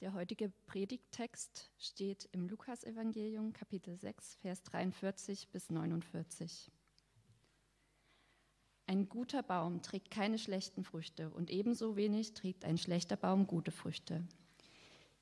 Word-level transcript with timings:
Der 0.00 0.14
heutige 0.14 0.50
Predigttext 0.66 1.70
steht 1.76 2.26
im 2.32 2.48
Lukasevangelium 2.48 3.52
Kapitel 3.52 3.98
6, 3.98 4.36
Vers 4.36 4.62
43 4.62 5.48
bis 5.48 5.68
49. 5.68 6.70
Ein 8.86 9.10
guter 9.10 9.42
Baum 9.42 9.82
trägt 9.82 10.10
keine 10.10 10.38
schlechten 10.38 10.84
Früchte 10.84 11.28
und 11.28 11.50
ebenso 11.50 11.96
wenig 11.96 12.32
trägt 12.32 12.64
ein 12.64 12.78
schlechter 12.78 13.16
Baum 13.16 13.46
gute 13.46 13.72
Früchte. 13.72 14.26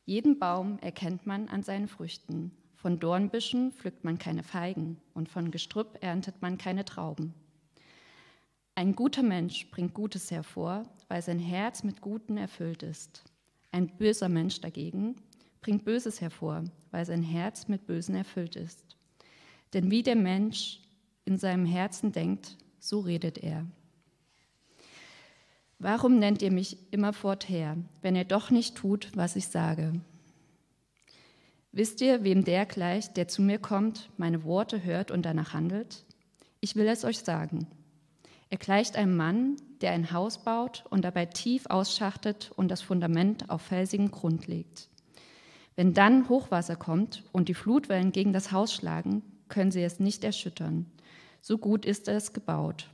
Jeden 0.04 0.38
Baum 0.38 0.79
erkennt 0.79 1.26
man 1.26 1.48
an 1.48 1.64
seinen 1.64 1.88
Früchten. 1.88 2.52
Von 2.76 3.00
Dornbüschen 3.00 3.72
pflückt 3.72 4.04
man 4.04 4.16
keine 4.16 4.45
Feigen 4.45 5.00
und 5.12 5.29
von 5.29 5.50
Gestrüpp 5.50 5.98
erntet 6.04 6.40
man 6.40 6.56
keine 6.56 6.84
Trauben. 6.84 7.34
Ein 8.76 8.95
guter 8.95 9.24
Mensch 9.24 9.68
bringt 9.72 9.92
Gutes 9.92 10.30
hervor, 10.30 10.84
weil 11.08 11.20
sein 11.20 11.40
Herz 11.40 11.82
mit 11.82 12.00
Guten 12.00 12.36
erfüllt 12.36 12.84
ist. 12.84 13.24
Ein 13.71 13.89
böser 13.96 14.29
Mensch 14.29 14.61
dagegen 14.61 15.16
bringt 15.61 15.84
Böses 15.84 16.20
hervor, 16.20 16.65
weil 16.91 17.05
sein 17.05 17.23
Herz 17.23 17.69
mit 17.69 17.87
Bösen 17.87 18.15
erfüllt 18.15 18.56
ist. 18.56 18.84
Denn 19.75 19.91
wie 19.91 20.02
der 20.02 20.16
Mensch 20.16 20.80
in 21.25 21.37
seinem 21.37 21.66
Herzen 21.66 22.12
denkt, 22.12 22.56
so 22.78 23.01
redet 23.01 23.39
er. 23.39 23.66
Warum 25.78 26.19
nennt 26.19 26.42
ihr 26.42 26.51
mich 26.51 26.92
immerfort 26.92 27.48
Herr, 27.48 27.77
wenn 28.02 28.16
ihr 28.16 28.25
doch 28.25 28.51
nicht 28.51 28.77
tut, 28.77 29.11
was 29.15 29.37
ich 29.37 29.48
sage? 29.48 30.00
Wisst 31.70 32.00
ihr, 32.00 32.25
wem 32.25 32.45
der 32.45 32.66
gleicht, 32.66 33.16
der 33.16 33.28
zu 33.28 33.42
mir 33.42 33.59
kommt, 33.59 34.11
meine 34.16 34.42
Worte 34.45 34.83
hört 34.83 35.11
und 35.11 35.23
danach 35.23 35.53
handelt? 35.53 36.05
Ich 36.61 36.75
will 36.75 36.89
es 36.89 37.05
euch 37.05 37.19
sagen. 37.19 37.69
Er 38.51 38.59
gleicht 38.59 38.97
einem 38.97 39.16
Mann, 39.16 39.57
der 39.80 39.93
ein 39.93 40.12
Haus 40.12 40.43
baut 40.43 40.84
und 40.91 41.05
dabei 41.05 41.27
tief 41.27 41.66
ausschachtet 41.66 42.51
und 42.56 42.69
das 42.69 42.80
Fundament 42.80 43.51
auf 43.51 43.62
felsigem 43.62 44.11
Grund 44.11 44.47
legt. 44.47 44.89
Wenn 45.77 45.95
dann 45.95 46.29
Hochwasser 46.29 46.77
kommt 46.77 47.23
und 47.30 47.48
die 47.48 47.55
Flutwellen 47.55 48.11
gegen 48.11 48.33
das 48.33 48.50
Haus 48.50 48.72
schlagen, 48.72 49.22
können 49.48 49.70
sie 49.70 49.83
es 49.83 50.00
nicht 50.00 50.25
erschüttern. 50.25 50.87
So 51.41 51.59
gut 51.59 51.84
ist 51.84 52.09
es 52.09 52.33
gebaut. 52.33 52.89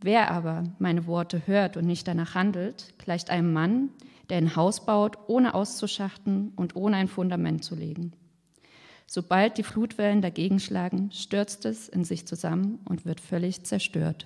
Wer 0.00 0.30
aber 0.30 0.64
meine 0.78 1.06
Worte 1.06 1.46
hört 1.46 1.76
und 1.76 1.86
nicht 1.86 2.08
danach 2.08 2.34
handelt, 2.34 2.94
gleicht 2.98 3.30
einem 3.30 3.52
Mann, 3.52 3.90
der 4.28 4.38
ein 4.38 4.56
Haus 4.56 4.84
baut, 4.86 5.18
ohne 5.28 5.54
auszuschachten 5.54 6.52
und 6.56 6.76
ohne 6.76 6.96
ein 6.96 7.08
Fundament 7.08 7.64
zu 7.64 7.74
legen. 7.74 8.12
Sobald 9.12 9.58
die 9.58 9.64
Flutwellen 9.64 10.22
dagegen 10.22 10.60
schlagen, 10.60 11.10
stürzt 11.10 11.64
es 11.64 11.88
in 11.88 12.04
sich 12.04 12.28
zusammen 12.28 12.78
und 12.84 13.04
wird 13.04 13.18
völlig 13.20 13.64
zerstört. 13.64 14.24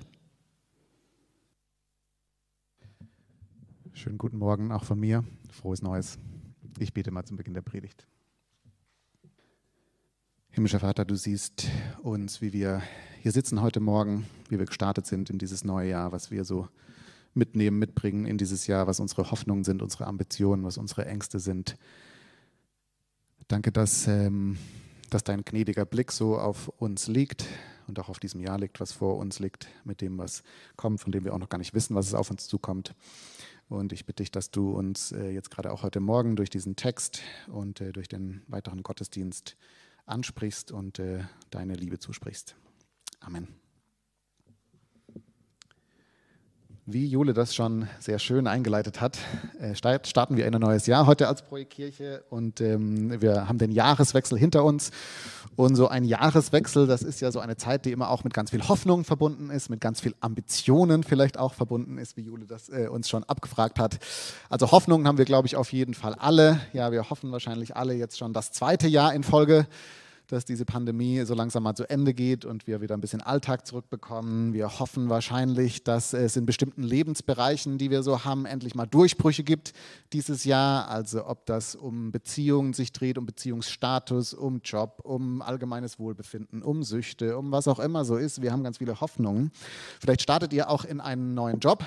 Schönen 3.95 4.19
guten 4.19 4.37
Morgen 4.37 4.73
auch 4.73 4.85
von 4.85 5.01
mir. 5.01 5.25
Frohes 5.51 5.81
Neues. 5.81 6.19
Ich 6.79 6.93
bete 6.93 7.11
mal 7.11 7.25
zum 7.25 7.39
Beginn 7.39 7.55
der 7.55 7.63
Predigt. 7.63 8.07
Himmlischer 10.51 10.81
Vater, 10.81 11.07
du 11.07 11.17
siehst 11.17 11.67
uns, 12.03 12.43
wie 12.43 12.53
wir 12.53 12.83
hier 13.23 13.33
sitzen 13.33 13.63
heute 13.63 13.81
Morgen, 13.81 14.27
wie 14.51 14.59
wir 14.59 14.67
gestartet 14.67 15.07
sind 15.07 15.31
in 15.31 15.39
dieses 15.39 15.65
neue 15.65 15.89
Jahr, 15.89 16.13
was 16.13 16.31
wir 16.31 16.45
so 16.45 16.69
mitnehmen, 17.33 17.79
mitbringen 17.79 18.27
in 18.27 18.37
dieses 18.37 18.67
Jahr, 18.67 18.87
was 18.87 19.01
unsere 19.01 19.31
Hoffnungen 19.31 19.65
sind, 19.65 19.81
unsere 19.81 20.07
Ambitionen, 20.07 20.63
was 20.63 20.77
unsere 20.77 21.07
Ängste 21.07 21.39
sind. 21.39 21.79
Danke, 23.49 23.73
dass, 23.73 24.07
ähm, 24.07 24.57
dass 25.11 25.25
dein 25.25 25.45
gnädiger 25.45 25.85
Blick 25.85 26.13
so 26.13 26.39
auf 26.39 26.69
uns 26.69 27.09
liegt 27.09 27.47
und 27.87 27.99
auch 27.99 28.09
auf 28.09 28.19
diesem 28.19 28.41
Jahr 28.41 28.59
liegt, 28.59 28.81
was 28.81 28.93
vor 28.93 29.19
uns 29.19 29.39
liegt, 29.39 29.69
mit 29.85 30.01
dem, 30.01 30.17
was 30.19 30.43
kommt, 30.77 31.01
von 31.01 31.13
dem 31.13 31.25
wir 31.25 31.35
auch 31.35 31.39
noch 31.39 31.49
gar 31.49 31.59
nicht 31.59 31.75
wissen, 31.75 31.95
was 31.95 32.07
es 32.07 32.15
auf 32.15 32.31
uns 32.31 32.49
zukommt. 32.49 32.95
Und 33.69 33.93
ich 33.93 34.07
bitte 34.07 34.23
dich, 34.23 34.31
dass 34.31 34.51
du 34.51 34.71
uns 34.71 35.13
äh, 35.13 35.31
jetzt 35.31 35.51
gerade 35.51 35.73
auch 35.73 35.83
heute 35.83 36.01
Morgen 36.01 36.37
durch 36.37 36.51
diesen 36.51 36.77
Text 36.77 37.23
und 37.49 37.81
äh, 37.81 37.93
durch 37.93 38.09
den 38.09 38.43
weiteren 38.47 38.83
Gottesdienst 38.83 39.57
ansprichst 40.07 40.71
und 40.71 40.99
äh, 40.99 41.25
deine 41.51 41.75
Liebe 41.75 41.99
zusprichst. 41.99 42.57
Amen. 43.21 43.64
Wie 46.87 47.07
Jule 47.07 47.33
das 47.33 47.55
schon 47.55 47.89
sehr 47.99 48.19
schön 48.19 48.47
eingeleitet 48.47 49.01
hat, 49.01 49.17
äh, 49.59 49.75
starten 49.75 50.37
wir 50.37 50.45
in 50.45 50.55
ein 50.55 50.61
neues 50.61 50.87
Jahr 50.87 51.07
heute 51.07 51.29
als 51.29 51.41
Projektkirche 51.41 52.23
und 52.29 52.61
ähm, 52.61 53.23
wir 53.23 53.49
haben 53.49 53.57
den 53.57 53.71
Jahreswechsel 53.71 54.39
hinter 54.39 54.65
uns. 54.65 54.91
Und 55.57 55.77
so 55.77 55.89
ein 55.89 56.05
Jahreswechsel, 56.05 56.87
das 56.87 57.03
ist 57.03 57.23
ja 57.23 57.33
so 57.33 57.41
eine 57.41 57.57
Zeit, 57.57 57.87
die 57.87 57.93
immer 57.93 58.11
auch 58.11 58.23
mit 58.23 58.35
ganz 58.35 58.51
viel 58.51 58.69
Hoffnung 58.69 59.05
verbunden 59.05 59.49
ist, 59.49 59.71
mit 59.71 59.81
ganz 59.81 60.03
viel 60.03 60.15
Ambitionen 60.21 61.05
vielleicht 61.05 61.39
auch 61.39 61.55
verbunden 61.55 61.97
ist, 61.97 62.19
wie 62.19 62.23
Jule 62.23 62.45
das 62.45 62.69
äh, 62.69 62.89
uns 62.89 63.09
schon 63.09 63.25
abgefragt 63.25 63.79
hat. 63.79 63.99
Also 64.51 64.71
Hoffnungen 64.71 65.09
haben 65.09 65.17
wir, 65.17 65.25
glaube 65.25 65.47
ich, 65.47 65.57
auf 65.57 65.73
jeden 65.73 65.95
Fall 65.95 66.15
alle. 66.15 66.61
Ja, 66.75 66.93
wir 66.93 67.09
hoffen 67.09 67.33
wahrscheinlich 67.33 67.77
alle 67.77 67.95
jetzt 67.95 68.19
schon 68.19 68.35
das 68.35 68.53
zweite 68.53 68.89
Jahr 68.89 69.15
in 69.15 69.23
Folge 69.23 69.67
dass 70.29 70.45
diese 70.45 70.65
Pandemie 70.65 71.23
so 71.25 71.35
langsam 71.35 71.63
mal 71.63 71.75
zu 71.75 71.89
Ende 71.89 72.15
geht 72.15 72.45
und 72.45 72.67
wir 72.67 72.81
wieder 72.81 72.95
ein 72.97 73.01
bisschen 73.01 73.21
Alltag 73.21 73.67
zurückbekommen. 73.67 74.53
Wir 74.53 74.79
hoffen 74.79 75.09
wahrscheinlich, 75.09 75.85
dass 75.85 76.15
es 76.15 76.37
in 76.37 76.47
bestimmten 76.47 76.83
Lebensbereichen, 76.83 77.79
die 77.79 77.91
wir 77.91 78.03
so 78.03 78.25
haben, 78.25 78.47
endlich 78.47 78.75
mal 78.75 78.87
Durchbrüche 78.87 79.45
gibt 79.45 79.73
dieses 80.13 80.45
Jahr. 80.45 80.89
Also 80.89 81.27
ob 81.27 81.47
das 81.47 81.75
um 81.75 82.11
Beziehungen 82.11 82.73
sich 82.73 82.93
dreht, 82.93 83.19
um 83.19 83.27
Beziehungsstatus, 83.27 84.35
um 84.35 84.61
Job, 84.65 85.01
um 85.05 85.43
allgemeines 85.43 85.99
Wohlbefinden, 85.99 86.63
um 86.63 86.83
Süchte, 86.83 87.37
um 87.37 87.53
was 87.53 87.69
auch 87.69 87.79
immer 87.79 88.05
so 88.05 88.17
ist. 88.17 88.41
Wir 88.41 88.53
haben 88.53 88.65
ganz 88.65 88.79
viele 88.79 89.01
Hoffnungen. 89.01 89.51
Vielleicht 90.01 90.23
startet 90.23 90.53
ihr 90.53 90.71
auch 90.71 90.85
in 90.85 91.01
einen 91.01 91.35
neuen 91.35 91.59
Job 91.59 91.85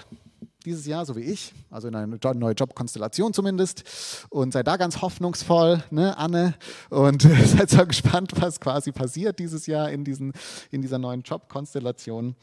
dieses 0.66 0.86
Jahr, 0.86 1.06
so 1.06 1.16
wie 1.16 1.22
ich, 1.22 1.54
also 1.70 1.88
in 1.88 1.96
eine 1.96 2.20
neue 2.36 2.54
Jobkonstellation 2.54 3.34
zumindest. 3.34 3.84
Und 4.30 4.54
seid 4.54 4.68
da 4.68 4.78
ganz 4.78 5.02
hoffnungsvoll, 5.02 5.84
ne, 5.92 6.18
Anne, 6.18 6.56
und 6.90 7.22
seid 7.46 7.70
so 7.70 7.86
gespannt, 7.86 8.34
was 8.40 8.60
quasi 8.60 8.92
passiert 8.92 9.40
dieses 9.40 9.68
Jahr 9.68 9.90
in, 9.92 10.04
diesen, 10.04 10.34
in 10.72 10.82
dieser 10.82 11.00
neuen 11.00 11.22
Jobkonstellation. 11.22 12.36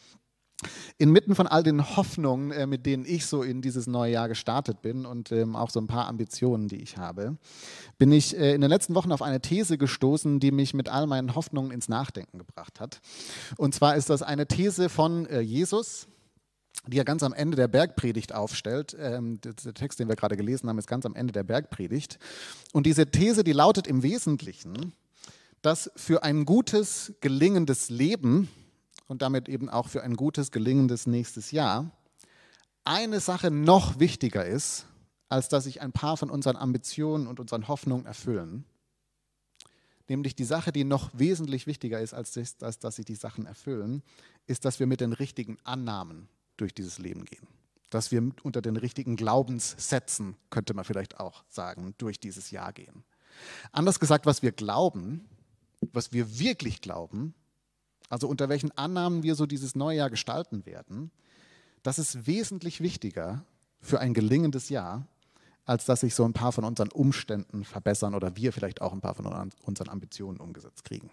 Inmitten 0.98 1.34
von 1.34 1.46
all 1.46 1.62
den 1.62 1.96
Hoffnungen, 1.96 2.52
äh, 2.52 2.66
mit 2.66 2.86
denen 2.86 3.04
ich 3.04 3.26
so 3.26 3.42
in 3.42 3.60
dieses 3.60 3.86
neue 3.86 4.12
Jahr 4.12 4.28
gestartet 4.28 4.82
bin 4.82 5.04
und 5.04 5.32
ähm, 5.32 5.56
auch 5.56 5.70
so 5.70 5.80
ein 5.80 5.88
paar 5.88 6.06
Ambitionen, 6.06 6.68
die 6.68 6.80
ich 6.80 6.96
habe, 6.96 7.36
bin 7.98 8.12
ich 8.12 8.36
äh, 8.36 8.54
in 8.54 8.60
den 8.60 8.70
letzten 8.70 8.94
Wochen 8.94 9.12
auf 9.12 9.20
eine 9.20 9.40
These 9.40 9.78
gestoßen, 9.78 10.40
die 10.40 10.52
mich 10.52 10.72
mit 10.72 10.88
all 10.88 11.06
meinen 11.06 11.34
Hoffnungen 11.34 11.72
ins 11.72 11.88
Nachdenken 11.88 12.38
gebracht 12.38 12.80
hat. 12.80 13.00
Und 13.56 13.74
zwar 13.74 13.96
ist 13.96 14.10
das 14.10 14.22
eine 14.22 14.46
These 14.46 14.88
von 14.88 15.26
äh, 15.26 15.40
Jesus, 15.40 16.06
die 16.86 16.98
er 16.98 17.04
ganz 17.04 17.22
am 17.22 17.32
Ende 17.32 17.56
der 17.56 17.68
Bergpredigt 17.68 18.34
aufstellt. 18.34 18.96
Ähm, 18.98 19.40
der 19.40 19.74
Text, 19.74 19.98
den 20.00 20.08
wir 20.08 20.16
gerade 20.16 20.36
gelesen 20.36 20.68
haben, 20.68 20.78
ist 20.78 20.86
ganz 20.86 21.06
am 21.06 21.14
Ende 21.14 21.32
der 21.32 21.44
Bergpredigt. 21.44 22.18
Und 22.72 22.86
diese 22.86 23.10
These, 23.10 23.44
die 23.44 23.52
lautet 23.52 23.86
im 23.86 24.02
Wesentlichen, 24.02 24.92
dass 25.62 25.90
für 25.96 26.22
ein 26.22 26.44
gutes, 26.44 27.14
gelingendes 27.20 27.88
Leben 27.88 28.48
und 29.06 29.22
damit 29.22 29.48
eben 29.48 29.68
auch 29.68 29.88
für 29.88 30.02
ein 30.02 30.14
gutes, 30.14 30.50
gelingendes 30.50 31.06
nächstes 31.06 31.50
Jahr 31.52 31.90
eine 32.84 33.20
Sache 33.20 33.50
noch 33.50 33.98
wichtiger 33.98 34.44
ist, 34.44 34.86
als 35.30 35.48
dass 35.48 35.64
sich 35.64 35.80
ein 35.80 35.92
paar 35.92 36.18
von 36.18 36.28
unseren 36.28 36.56
Ambitionen 36.56 37.26
und 37.26 37.40
unseren 37.40 37.66
Hoffnungen 37.66 38.04
erfüllen. 38.04 38.64
Nämlich 40.06 40.36
die 40.36 40.44
Sache, 40.44 40.70
die 40.70 40.84
noch 40.84 41.10
wesentlich 41.14 41.66
wichtiger 41.66 41.98
ist, 41.98 42.12
als 42.12 42.38
dass, 42.58 42.78
dass 42.78 42.96
sich 42.96 43.06
die 43.06 43.14
Sachen 43.14 43.46
erfüllen, 43.46 44.02
ist, 44.46 44.66
dass 44.66 44.80
wir 44.80 44.86
mit 44.86 45.00
den 45.00 45.14
richtigen 45.14 45.56
Annahmen 45.64 46.28
durch 46.56 46.74
dieses 46.74 46.98
Leben 46.98 47.24
gehen. 47.24 47.46
Dass 47.90 48.10
wir 48.10 48.30
unter 48.42 48.62
den 48.62 48.76
richtigen 48.76 49.16
Glaubenssätzen, 49.16 50.36
könnte 50.50 50.74
man 50.74 50.84
vielleicht 50.84 51.20
auch 51.20 51.44
sagen, 51.48 51.94
durch 51.98 52.18
dieses 52.18 52.50
Jahr 52.50 52.72
gehen. 52.72 53.04
Anders 53.72 54.00
gesagt, 54.00 54.26
was 54.26 54.42
wir 54.42 54.52
glauben, 54.52 55.28
was 55.92 56.12
wir 56.12 56.38
wirklich 56.38 56.80
glauben, 56.80 57.34
also 58.08 58.28
unter 58.28 58.48
welchen 58.48 58.70
Annahmen 58.72 59.22
wir 59.22 59.34
so 59.34 59.46
dieses 59.46 59.74
neue 59.74 59.98
Jahr 59.98 60.10
gestalten 60.10 60.66
werden, 60.66 61.10
das 61.82 61.98
ist 61.98 62.26
wesentlich 62.26 62.80
wichtiger 62.80 63.44
für 63.80 64.00
ein 64.00 64.14
gelingendes 64.14 64.68
Jahr, 64.68 65.06
als 65.66 65.84
dass 65.84 66.00
sich 66.00 66.14
so 66.14 66.24
ein 66.24 66.32
paar 66.32 66.52
von 66.52 66.64
unseren 66.64 66.90
Umständen 66.90 67.64
verbessern 67.64 68.14
oder 68.14 68.36
wir 68.36 68.52
vielleicht 68.52 68.80
auch 68.80 68.92
ein 68.92 69.00
paar 69.00 69.14
von 69.14 69.52
unseren 69.62 69.88
Ambitionen 69.88 70.38
umgesetzt 70.38 70.84
kriegen. 70.84 71.10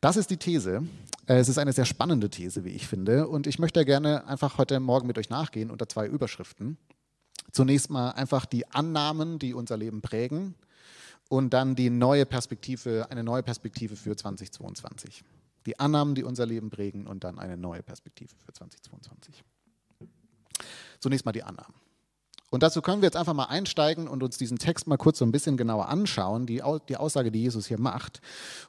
Das 0.00 0.16
ist 0.16 0.30
die 0.30 0.36
These. 0.36 0.82
Äh, 1.26 1.38
es 1.38 1.48
ist 1.48 1.58
eine 1.58 1.72
sehr 1.72 1.84
spannende 1.84 2.30
These, 2.30 2.64
wie 2.64 2.70
ich 2.70 2.86
finde. 2.86 3.28
Und 3.28 3.46
ich 3.46 3.58
möchte 3.58 3.84
gerne 3.84 4.26
einfach 4.26 4.58
heute 4.58 4.78
Morgen 4.80 5.06
mit 5.06 5.18
euch 5.18 5.30
nachgehen 5.30 5.70
unter 5.70 5.88
zwei 5.88 6.06
Überschriften. 6.06 6.78
Zunächst 7.52 7.90
mal 7.90 8.10
einfach 8.10 8.46
die 8.46 8.68
Annahmen, 8.70 9.38
die 9.38 9.54
unser 9.54 9.76
Leben 9.76 10.02
prägen. 10.02 10.54
Und 11.28 11.50
dann 11.52 11.74
die 11.74 11.90
neue 11.90 12.24
Perspektive, 12.24 13.08
eine 13.10 13.22
neue 13.22 13.42
Perspektive 13.42 13.96
für 13.96 14.16
2022. 14.16 15.24
Die 15.66 15.78
Annahmen, 15.78 16.14
die 16.14 16.24
unser 16.24 16.46
Leben 16.46 16.70
prägen 16.70 17.06
und 17.06 17.24
dann 17.24 17.38
eine 17.38 17.56
neue 17.56 17.82
Perspektive 17.82 18.34
für 18.44 18.52
2022. 18.52 19.44
Zunächst 21.00 21.26
mal 21.26 21.32
die 21.32 21.42
Annahmen. 21.42 21.74
Und 22.50 22.62
dazu 22.62 22.80
können 22.80 23.02
wir 23.02 23.06
jetzt 23.06 23.16
einfach 23.16 23.34
mal 23.34 23.44
einsteigen 23.44 24.08
und 24.08 24.22
uns 24.22 24.38
diesen 24.38 24.58
Text 24.58 24.86
mal 24.86 24.96
kurz 24.96 25.18
so 25.18 25.24
ein 25.24 25.32
bisschen 25.32 25.56
genauer 25.56 25.88
anschauen, 25.88 26.46
die, 26.46 26.62
die 26.88 26.96
Aussage, 26.96 27.30
die 27.30 27.42
Jesus 27.42 27.66
hier 27.66 27.78
macht. 27.78 28.20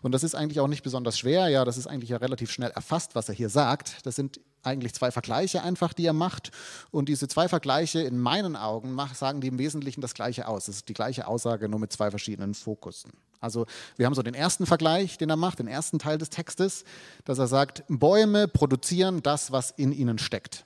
Und 0.01 0.11
das 0.11 0.23
ist 0.23 0.35
eigentlich 0.35 0.59
auch 0.59 0.67
nicht 0.67 0.83
besonders 0.83 1.17
schwer, 1.17 1.47
ja, 1.47 1.63
das 1.63 1.77
ist 1.77 1.87
eigentlich 1.87 2.09
ja 2.09 2.17
relativ 2.17 2.51
schnell 2.51 2.71
erfasst, 2.71 3.15
was 3.15 3.29
er 3.29 3.35
hier 3.35 3.49
sagt. 3.49 4.05
Das 4.05 4.17
sind 4.17 4.41
eigentlich 4.63 4.93
zwei 4.93 5.11
Vergleiche 5.11 5.63
einfach, 5.63 5.93
die 5.93 6.05
er 6.05 6.13
macht. 6.13 6.51
Und 6.91 7.07
diese 7.07 7.29
zwei 7.29 7.47
Vergleiche 7.47 8.01
in 8.01 8.19
meinen 8.19 8.57
Augen 8.57 8.99
sagen 9.13 9.39
die 9.39 9.47
im 9.47 9.57
Wesentlichen 9.59 10.01
das 10.01 10.13
Gleiche 10.13 10.47
aus. 10.47 10.65
Das 10.65 10.75
ist 10.75 10.89
die 10.89 10.93
gleiche 10.93 11.27
Aussage, 11.27 11.69
nur 11.69 11.79
mit 11.79 11.93
zwei 11.93 12.09
verschiedenen 12.09 12.53
Fokussen. 12.53 13.11
Also 13.39 13.65
wir 13.95 14.05
haben 14.05 14.15
so 14.15 14.21
den 14.21 14.33
ersten 14.33 14.65
Vergleich, 14.65 15.17
den 15.17 15.29
er 15.29 15.37
macht, 15.37 15.59
den 15.59 15.67
ersten 15.67 15.99
Teil 15.99 16.17
des 16.17 16.29
Textes, 16.29 16.83
dass 17.23 17.39
er 17.39 17.47
sagt, 17.47 17.83
Bäume 17.87 18.49
produzieren 18.49 19.23
das, 19.23 19.53
was 19.53 19.71
in 19.71 19.93
ihnen 19.93 20.17
steckt. 20.17 20.65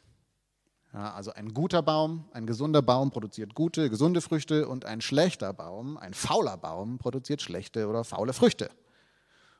Ja, 0.93 1.11
also 1.13 1.33
ein 1.33 1.53
guter 1.53 1.81
Baum, 1.81 2.25
ein 2.33 2.45
gesunder 2.45 2.83
Baum 2.83 3.09
produziert 3.09 3.55
gute, 3.55 3.89
gesunde 3.89 4.21
Früchte 4.21 4.67
und 4.67 4.85
ein 4.85 5.01
schlechter 5.01 5.51
Baum, 5.51 5.97
ein 5.97 6.13
fauler 6.13 6.55
Baum 6.55 6.99
produziert 6.99 7.41
schlechte 7.41 7.87
oder 7.87 8.03
faule 8.03 8.31
Früchte. 8.31 8.69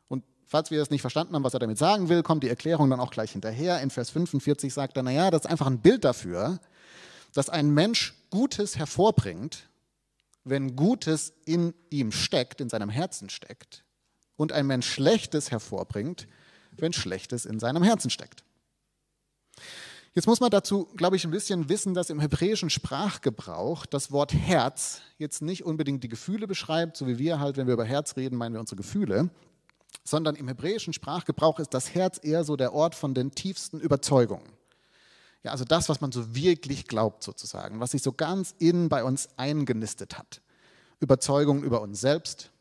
Und 0.10 0.24
falls 0.46 0.70
wir 0.70 0.78
das 0.78 0.92
nicht 0.92 1.02
verstanden 1.02 1.34
haben, 1.34 1.44
was 1.44 1.56
er 1.56 1.60
damit 1.60 1.80
sagen 1.80 2.08
will, 2.08 2.22
kommt 2.22 2.44
die 2.44 2.50
Erklärung 2.50 2.88
dann 2.92 3.00
auch 3.00 3.10
gleich 3.10 3.32
hinterher. 3.32 3.82
In 3.82 3.90
Vers 3.90 4.12
45 4.12 4.72
sagt 4.72 4.96
er, 4.96 5.02
naja, 5.02 5.32
das 5.32 5.42
ist 5.42 5.50
einfach 5.50 5.66
ein 5.66 5.80
Bild 5.80 6.04
dafür, 6.04 6.60
dass 7.34 7.50
ein 7.50 7.72
Mensch 7.72 8.14
Gutes 8.30 8.78
hervorbringt, 8.78 9.70
wenn 10.44 10.76
Gutes 10.76 11.34
in 11.46 11.74
ihm 11.90 12.12
steckt, 12.12 12.62
in 12.62 12.70
seinem 12.70 12.90
Herzen 12.90 13.32
steckt, 13.32 13.84
und 14.36 14.52
ein 14.52 14.68
Mensch 14.68 14.88
Schlechtes 14.88 15.50
hervorbringt, 15.50 16.28
wenn 16.78 16.94
Schlechtes 16.94 17.46
in 17.46 17.60
seinem 17.60 17.82
Herzen 17.82 18.12
steckt. 18.12 18.44
Jetzt 20.16 20.28
muss 20.28 20.40
man 20.40 20.52
dazu, 20.52 20.86
glaube 20.96 21.16
ich, 21.16 21.26
ein 21.26 21.32
bisschen 21.32 21.70
wissen, 21.70 21.96
dass 21.96 22.12
im 22.12 22.20
hebräischen 22.20 22.70
Sprachgebrauch 22.70 23.88
das 23.88 24.12
Wort 24.12 24.32
Herz 24.32 25.02
jetzt 25.18 25.42
nicht 25.42 25.66
unbedingt 25.66 26.04
die 26.04 26.08
Gefühle 26.08 26.46
beschreibt, 26.46 26.98
so 26.98 27.08
wie 27.08 27.18
wir 27.18 27.40
halt, 27.40 27.58
wenn 27.58 27.66
wir 27.66 27.74
über 27.74 27.86
Herz 27.86 28.16
reden, 28.16 28.36
meinen 28.38 28.54
wir 28.54 28.60
unsere 28.60 28.76
Gefühle, 28.76 29.32
sondern 30.04 30.36
im 30.36 30.48
hebräischen 30.48 30.94
Sprachgebrauch 30.94 31.58
ist 31.60 31.74
das 31.74 31.96
Herz 31.96 32.20
eher 32.22 32.44
so 32.44 32.56
der 32.56 32.74
Ort 32.74 32.94
von 32.94 33.16
den 33.16 33.32
tiefsten 33.32 33.80
Überzeugungen. 33.80 34.46
Ja, 35.42 35.52
also 35.52 35.66
das, 35.66 35.90
was 35.90 36.00
man 36.00 36.12
so 36.12 36.36
wirklich 36.36 36.88
glaubt 36.88 37.24
sozusagen, 37.24 37.80
was 37.80 37.92
sich 37.92 38.04
so 38.04 38.12
ganz 38.12 38.54
innen 38.60 38.90
bei 38.90 39.04
uns 39.04 39.30
eingenistet 39.36 40.20
hat. 40.20 40.42
Überzeugungen 41.00 41.64
über 41.64 41.82
uns 41.82 42.00
selbst, 42.00 42.52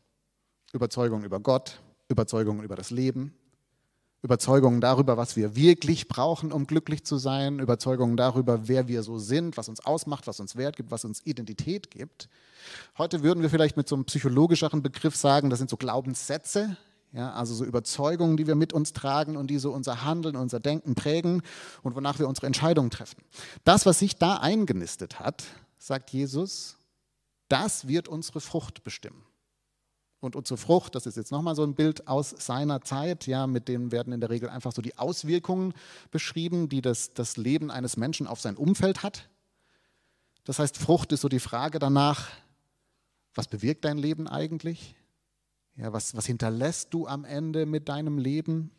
Überzeugungen 0.73 1.23
über 1.23 1.39
Gott, 1.39 1.79
Überzeugungen 2.09 2.63
über 2.63 2.75
das 2.75 2.89
Leben, 2.89 3.35
Überzeugungen 4.23 4.79
darüber, 4.79 5.17
was 5.17 5.35
wir 5.35 5.55
wirklich 5.55 6.07
brauchen, 6.07 6.53
um 6.53 6.65
glücklich 6.65 7.03
zu 7.03 7.17
sein, 7.17 7.59
Überzeugungen 7.59 8.15
darüber, 8.15 8.69
wer 8.69 8.87
wir 8.87 9.03
so 9.03 9.19
sind, 9.19 9.57
was 9.57 9.67
uns 9.67 9.85
ausmacht, 9.85 10.27
was 10.27 10.39
uns 10.39 10.55
Wert 10.55 10.77
gibt, 10.77 10.91
was 10.91 11.03
uns 11.03 11.21
Identität 11.25 11.91
gibt. 11.91 12.29
Heute 12.97 13.21
würden 13.21 13.43
wir 13.43 13.49
vielleicht 13.49 13.75
mit 13.75 13.89
so 13.89 13.95
einem 13.95 14.05
psychologischeren 14.05 14.81
Begriff 14.81 15.17
sagen, 15.17 15.49
das 15.49 15.59
sind 15.59 15.69
so 15.69 15.75
Glaubenssätze, 15.75 16.77
ja, 17.11 17.33
also 17.33 17.53
so 17.53 17.65
Überzeugungen, 17.65 18.37
die 18.37 18.47
wir 18.47 18.55
mit 18.55 18.71
uns 18.71 18.93
tragen 18.93 19.35
und 19.35 19.47
die 19.47 19.59
so 19.59 19.73
unser 19.73 20.05
Handeln, 20.05 20.37
unser 20.37 20.61
Denken 20.61 20.95
prägen 20.95 21.43
und 21.83 21.95
wonach 21.95 22.17
wir 22.17 22.27
unsere 22.29 22.47
Entscheidungen 22.47 22.89
treffen. 22.89 23.21
Das, 23.65 23.85
was 23.85 23.99
sich 23.99 24.15
da 24.15 24.37
eingenistet 24.37 25.19
hat, 25.19 25.43
sagt 25.77 26.11
Jesus, 26.11 26.77
das 27.49 27.89
wird 27.89 28.07
unsere 28.07 28.39
Frucht 28.39 28.85
bestimmen. 28.85 29.25
Und 30.23 30.37
unsere 30.37 30.57
Frucht, 30.57 30.95
das 30.95 31.05
ist 31.05 31.17
jetzt 31.17 31.31
nochmal 31.31 31.53
so 31.53 31.63
ein 31.63 31.75
Bild 31.75 32.07
aus 32.07 32.29
seiner 32.29 32.81
Zeit, 32.81 33.27
ja, 33.27 33.45
mit 33.45 33.67
denen 33.67 33.91
werden 33.91 34.13
in 34.13 34.21
der 34.21 34.29
Regel 34.29 34.47
einfach 34.47 34.71
so 34.71 34.81
die 34.81 34.97
Auswirkungen 34.97 35.73
beschrieben, 36.11 36.69
die 36.69 36.81
das, 36.81 37.13
das 37.13 37.35
Leben 37.35 37.69
eines 37.69 37.97
Menschen 37.97 38.25
auf 38.25 38.39
sein 38.39 38.55
Umfeld 38.55 39.03
hat. 39.03 39.27
Das 40.45 40.59
heißt, 40.59 40.77
Frucht 40.77 41.11
ist 41.11 41.21
so 41.21 41.27
die 41.27 41.41
Frage 41.41 41.77
danach, 41.77 42.29
was 43.35 43.49
bewirkt 43.49 43.83
dein 43.83 43.97
Leben 43.97 44.29
eigentlich? 44.29 44.95
Ja, 45.75 45.91
was, 45.91 46.15
was 46.15 46.25
hinterlässt 46.25 46.93
du 46.93 47.05
am 47.05 47.25
Ende 47.25 47.65
mit 47.65 47.89
deinem 47.89 48.17
Leben? 48.17 48.71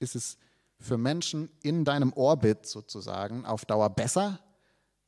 Ist 0.00 0.16
es 0.16 0.36
für 0.78 0.98
Menschen 0.98 1.48
in 1.62 1.86
deinem 1.86 2.12
Orbit 2.12 2.66
sozusagen 2.66 3.46
auf 3.46 3.64
Dauer 3.64 3.88
besser, 3.88 4.38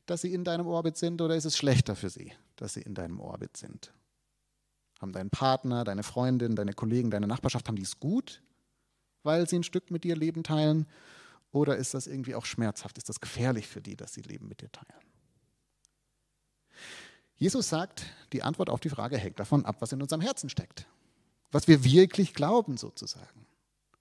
dass 0.07 0.23
sie 0.23 0.33
in 0.33 0.45
deinem 0.45 0.67
Orbit 0.67 0.97
sind, 0.97 1.21
oder 1.21 1.37
ist 1.37 1.45
es 1.45 1.59
schlechter 1.59 1.97
für 1.97 2.09
sie, 2.09 2.33
dass 2.57 2.75
sie 2.75 2.83
in 2.83 2.95
deinem 2.95 3.21
Orbit 3.21 3.59
sind? 3.59 3.93
Haben 5.01 5.13
deinen 5.13 5.31
Partner, 5.31 5.85
deine 5.85 6.03
Freundin, 6.03 6.55
deine 6.57 6.73
Kollegen, 6.73 7.11
deine 7.11 7.27
Nachbarschaft, 7.27 7.69
haben 7.69 7.77
die 7.77 7.83
es 7.83 7.99
gut, 8.01 8.43
weil 9.23 9.49
sie 9.49 9.57
ein 9.57 9.65
Stück 9.65 9.91
mit 9.91 10.05
dir 10.05 10.17
Leben 10.17 10.43
teilen? 10.43 10.87
Oder 11.53 11.77
ist 11.77 11.95
das 11.95 12.07
irgendwie 12.07 12.35
auch 12.35 12.47
schmerzhaft? 12.47 12.99
Ist 12.99 13.09
das 13.09 13.21
gefährlich 13.21 13.69
für 13.69 13.81
die, 13.81 13.97
dass 13.97 14.13
sie 14.13 14.23
Leben 14.23 14.49
mit 14.49 14.61
dir 14.61 14.73
teilen? 14.73 15.01
Jesus 17.37 17.69
sagt, 17.69 18.07
die 18.33 18.43
Antwort 18.43 18.71
auf 18.71 18.81
die 18.81 18.89
Frage 18.89 19.19
hängt 19.19 19.41
davon 19.41 19.65
ab, 19.65 19.77
was 19.81 19.93
in 19.93 20.03
unserem 20.03 20.21
Herzen 20.21 20.49
steckt. 20.49 20.87
Was 21.51 21.69
wir 21.69 21.85
wirklich 21.85 22.35
glauben 22.35 22.77
sozusagen. 22.77 23.47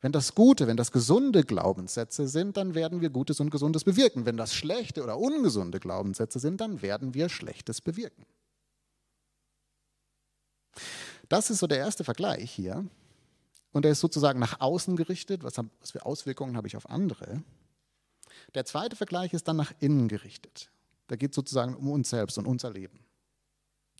Wenn 0.01 0.11
das 0.11 0.35
Gute, 0.35 0.67
wenn 0.67 0.75
das 0.75 0.91
gesunde 0.91 1.43
Glaubenssätze 1.43 2.27
sind, 2.27 2.57
dann 2.57 2.75
werden 2.75 2.99
wir 2.99 3.09
Gutes 3.09 3.39
und 3.39 3.51
Gesundes 3.51 3.83
bewirken. 3.83 4.25
Wenn 4.25 4.35
das 4.35 4.53
schlechte 4.53 5.01
oder 5.01 5.17
ungesunde 5.17 5.79
Glaubenssätze 5.79 6.39
sind, 6.39 6.59
dann 6.59 6.81
werden 6.81 7.13
wir 7.13 7.29
Schlechtes 7.29 7.79
bewirken. 7.79 8.25
Das 11.29 11.49
ist 11.49 11.59
so 11.59 11.67
der 11.67 11.77
erste 11.77 12.03
Vergleich 12.03 12.51
hier. 12.51 12.85
Und 13.71 13.85
er 13.85 13.91
ist 13.91 13.99
sozusagen 13.99 14.39
nach 14.39 14.59
außen 14.59 14.95
gerichtet. 14.95 15.43
Was, 15.43 15.57
was 15.79 15.91
für 15.91 16.05
Auswirkungen 16.05 16.55
habe 16.57 16.67
ich 16.67 16.77
auf 16.77 16.89
andere? 16.89 17.41
Der 18.53 18.65
zweite 18.65 18.95
Vergleich 18.95 19.33
ist 19.33 19.47
dann 19.47 19.55
nach 19.55 19.73
innen 19.79 20.07
gerichtet. 20.07 20.69
Da 21.07 21.15
geht 21.15 21.31
es 21.31 21.35
sozusagen 21.35 21.75
um 21.75 21.89
uns 21.89 22.09
selbst 22.09 22.37
und 22.37 22.45
unser 22.45 22.71
Leben. 22.71 22.99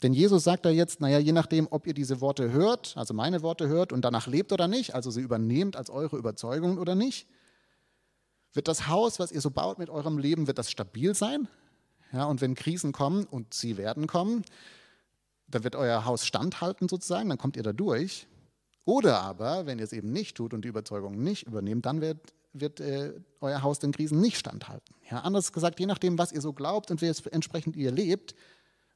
Denn 0.02 0.14
Jesus 0.14 0.44
sagt 0.44 0.66
da 0.66 0.70
jetzt, 0.70 1.00
naja, 1.02 1.20
je 1.20 1.32
nachdem, 1.32 1.68
ob 1.72 1.88
ihr 1.88 1.94
diese 1.94 2.20
Worte 2.20 2.52
hört, 2.52 2.98
also 2.98 3.14
meine 3.14 3.42
Worte 3.42 3.68
hört 3.68 3.94
und 3.94 4.04
danach 4.04 4.28
lebt 4.28 4.52
oder 4.52 4.68
nicht, 4.68 4.96
also 4.96 5.12
sie 5.12 5.22
übernehmt 5.22 5.76
als 5.76 5.90
eure 5.90 6.18
Überzeugung 6.18 6.78
oder 6.78 6.94
nicht, 6.94 7.28
wird 8.54 8.68
das 8.68 8.88
Haus, 8.88 9.20
was 9.20 9.32
ihr 9.32 9.42
so 9.42 9.50
baut 9.50 9.80
mit 9.80 9.90
eurem 9.90 10.18
Leben, 10.18 10.48
wird 10.48 10.58
das 10.58 10.70
stabil 10.70 11.16
sein? 11.16 11.48
Ja, 12.12 12.26
und 12.26 12.42
wenn 12.42 12.54
Krisen 12.54 12.92
kommen, 12.92 13.24
und 13.26 13.54
sie 13.54 13.78
werden 13.78 14.06
kommen, 14.06 14.44
dann 15.54 15.64
wird 15.64 15.76
euer 15.76 16.06
Haus 16.06 16.26
standhalten 16.26 16.88
sozusagen, 16.90 17.30
dann 17.30 17.38
kommt 17.38 17.58
ihr 17.58 17.64
da 17.64 17.74
durch. 17.74 18.28
Oder 18.86 19.22
aber, 19.22 19.66
wenn 19.66 19.80
ihr 19.80 19.86
es 19.86 19.94
eben 19.94 20.12
nicht 20.12 20.36
tut 20.36 20.54
und 20.54 20.66
die 20.66 20.70
Überzeugung 20.70 21.22
nicht 21.22 21.48
übernehmt, 21.48 21.86
dann 21.86 22.02
wird, 22.02 22.34
wird 22.52 22.80
äh, 22.80 23.14
euer 23.40 23.62
Haus 23.62 23.80
den 23.80 23.92
Krisen 23.92 24.20
nicht 24.20 24.38
standhalten. 24.38 24.94
Ja, 25.10 25.20
anders 25.22 25.54
gesagt, 25.54 25.80
je 25.80 25.86
nachdem, 25.86 26.18
was 26.18 26.32
ihr 26.32 26.42
so 26.42 26.54
glaubt 26.54 26.92
und 26.92 27.02
wie 27.02 27.06
es 27.06 27.26
entsprechend 27.28 27.76
ihr 27.76 27.92
lebt, 27.92 28.36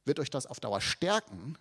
wird 0.04 0.20
euch 0.20 0.30
das 0.30 0.46
auf 0.46 0.60
Dauer 0.60 0.80
stärken. 0.80 1.56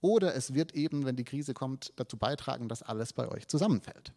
Oder 0.00 0.34
es 0.34 0.54
wird 0.54 0.74
eben, 0.74 1.04
wenn 1.04 1.16
die 1.16 1.24
Krise 1.24 1.54
kommt, 1.54 1.92
dazu 1.96 2.16
beitragen, 2.16 2.68
dass 2.68 2.82
alles 2.82 3.12
bei 3.12 3.28
euch 3.28 3.48
zusammenfällt. 3.48 4.12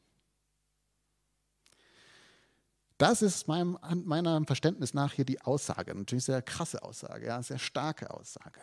Das 2.98 3.24
ist 3.24 3.48
meinem, 3.48 3.80
meiner 4.06 4.46
Verständnis 4.46 4.94
nach 4.94 5.14
hier 5.14 5.26
die 5.26 5.42
Aussage. 5.42 5.96
Natürlich 5.96 6.26
sehr 6.26 6.44
krasse 6.44 6.84
Aussage, 6.84 7.26
ja, 7.26 7.42
sehr 7.42 7.58
starke 7.58 8.12
Aussage. 8.12 8.62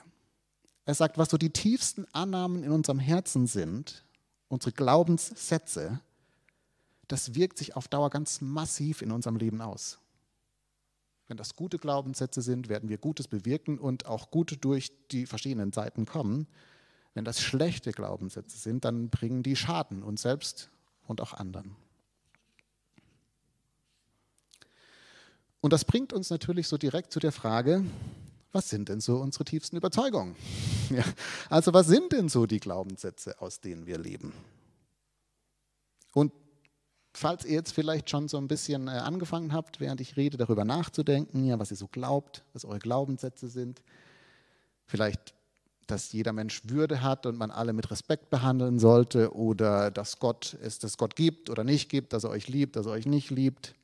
Er 0.89 0.95
sagt, 0.95 1.19
was 1.19 1.29
so 1.29 1.37
die 1.37 1.51
tiefsten 1.51 2.07
Annahmen 2.15 2.65
in 2.65 2.73
unserem 2.73 2.99
Herzen 2.99 3.47
sind, 3.47 4.07
unsere 4.49 4.73
Glaubenssätze, 4.73 6.01
das 7.09 7.35
wirkt 7.35 7.59
sich 7.59 7.77
auf 7.77 7.89
Dauer 7.89 8.09
ganz 8.09 8.41
massiv 8.41 9.03
in 9.03 9.13
unserem 9.13 9.37
Leben 9.37 9.61
aus. 9.61 9.99
Wenn 11.27 11.37
das 11.37 11.57
gute 11.57 11.79
Glaubenssätze 11.79 12.41
sind, 12.41 12.71
werden 12.71 12.89
wir 12.89 12.97
Gutes 12.97 13.29
bewirken 13.29 13.79
und 13.79 14.07
auch 14.07 14.31
Gute 14.31 14.57
durch 14.57 14.91
die 15.11 15.27
verschiedenen 15.27 15.75
Seiten 15.75 16.07
kommen. 16.07 16.47
Wenn 17.13 17.27
das 17.27 17.43
schlechte 17.43 17.93
Glaubenssätze 17.93 18.57
sind, 18.57 18.87
dann 18.87 19.11
bringen 19.11 19.43
die 19.43 19.57
Schaden 19.57 20.03
uns 20.03 20.23
selbst 20.23 20.71
und 21.07 21.21
auch 21.21 21.35
anderen. 21.35 21.77
Und 25.61 25.75
das 25.75 25.85
bringt 25.85 26.15
uns 26.15 26.31
natürlich 26.31 26.67
so 26.67 26.79
direkt 26.79 27.13
zu 27.13 27.21
der 27.21 27.33
Frage, 27.33 27.85
was 28.53 28.69
sind 28.69 28.89
denn 28.89 29.01
so 29.01 29.19
unsere 29.19 29.45
tiefsten 29.45 29.77
Überzeugungen? 29.77 30.37
Ja, 30.91 31.05
also 31.51 31.75
was 31.75 31.87
sind 31.87 32.13
denn 32.13 32.31
so 32.31 32.47
die 32.47 32.61
Glaubenssätze, 32.61 33.43
aus 33.43 33.61
denen 33.61 33.87
wir 33.87 33.99
leben? 33.99 34.33
Und 36.15 36.33
falls 37.13 37.45
ihr 37.45 37.53
jetzt 37.53 37.73
vielleicht 37.73 38.09
schon 38.09 38.27
so 38.27 38.39
ein 38.39 38.49
bisschen 38.49 38.89
äh, 38.89 38.93
angefangen 38.93 39.53
habt, 39.53 39.81
während 39.81 40.01
ich 40.01 40.17
rede, 40.17 40.39
darüber 40.39 40.65
nachzudenken, 40.65 41.45
ja, 41.45 41.59
was 41.59 41.71
ihr 41.71 41.77
so 41.77 41.89
glaubt, 41.89 42.43
was 42.55 42.65
eure 42.65 42.79
Glaubenssätze 42.79 43.49
sind, 43.49 43.83
vielleicht, 44.87 45.35
dass 45.87 46.13
jeder 46.13 46.33
Mensch 46.33 46.63
Würde 46.65 47.03
hat 47.03 47.27
und 47.27 47.37
man 47.37 47.51
alle 47.51 47.75
mit 47.75 47.91
Respekt 47.91 48.31
behandeln 48.31 48.79
sollte 48.79 49.35
oder 49.35 49.91
dass 49.91 50.19
Gott 50.19 50.57
es, 50.63 50.79
dass 50.79 50.97
Gott 50.97 51.17
gibt 51.17 51.51
oder 51.51 51.65
nicht 51.65 51.91
gibt, 51.91 52.15
dass 52.15 52.25
er 52.25 52.31
euch 52.31 52.49
liebt, 52.49 52.77
dass 52.77 52.87
er 52.87 52.93
euch 52.93 53.07
nicht 53.07 53.31
liebt, 53.31 53.75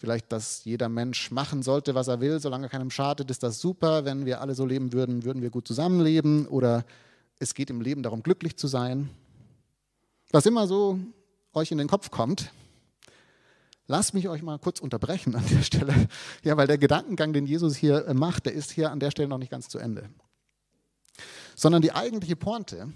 Vielleicht, 0.00 0.32
dass 0.32 0.64
jeder 0.64 0.88
Mensch 0.88 1.30
machen 1.30 1.62
sollte, 1.62 1.94
was 1.94 2.08
er 2.08 2.22
will, 2.22 2.40
solange 2.40 2.70
keinem 2.70 2.90
schadet, 2.90 3.30
ist 3.30 3.42
das 3.42 3.60
super. 3.60 4.06
Wenn 4.06 4.24
wir 4.24 4.40
alle 4.40 4.54
so 4.54 4.64
leben 4.64 4.94
würden, 4.94 5.24
würden 5.24 5.42
wir 5.42 5.50
gut 5.50 5.68
zusammenleben. 5.68 6.46
Oder 6.46 6.86
es 7.38 7.52
geht 7.52 7.68
im 7.68 7.82
Leben 7.82 8.02
darum, 8.02 8.22
glücklich 8.22 8.56
zu 8.56 8.66
sein. 8.66 9.10
Was 10.30 10.46
immer 10.46 10.66
so 10.66 10.98
euch 11.52 11.70
in 11.70 11.76
den 11.76 11.88
Kopf 11.88 12.10
kommt, 12.10 12.50
Lass 13.90 14.12
mich 14.12 14.28
euch 14.28 14.40
mal 14.42 14.56
kurz 14.60 14.78
unterbrechen 14.78 15.34
an 15.34 15.44
der 15.50 15.62
Stelle. 15.62 15.92
Ja, 16.44 16.56
weil 16.56 16.68
der 16.68 16.78
Gedankengang, 16.78 17.32
den 17.32 17.44
Jesus 17.44 17.74
hier 17.74 18.06
äh, 18.06 18.14
macht, 18.14 18.46
der 18.46 18.52
ist 18.52 18.70
hier 18.70 18.92
an 18.92 19.00
der 19.00 19.10
Stelle 19.10 19.26
noch 19.26 19.38
nicht 19.38 19.50
ganz 19.50 19.68
zu 19.68 19.80
Ende. 19.80 20.08
Sondern 21.56 21.82
die 21.82 21.90
eigentliche 21.90 22.36
Pointe 22.36 22.92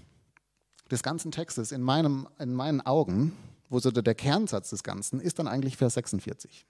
des 0.89 1.03
ganzen 1.03 1.31
Textes 1.31 1.73
in, 1.73 1.81
meinem, 1.81 2.29
in 2.39 2.53
meinen 2.53 2.79
Augen, 2.79 3.35
wo 3.69 3.77
so 3.79 3.91
der 3.91 4.15
Kernsatz 4.15 4.69
des 4.69 4.83
Ganzen 4.83 5.19
ist 5.19 5.37
dann 5.37 5.49
eigentlich 5.49 5.75
Vers 5.75 5.95
46. 5.95 6.65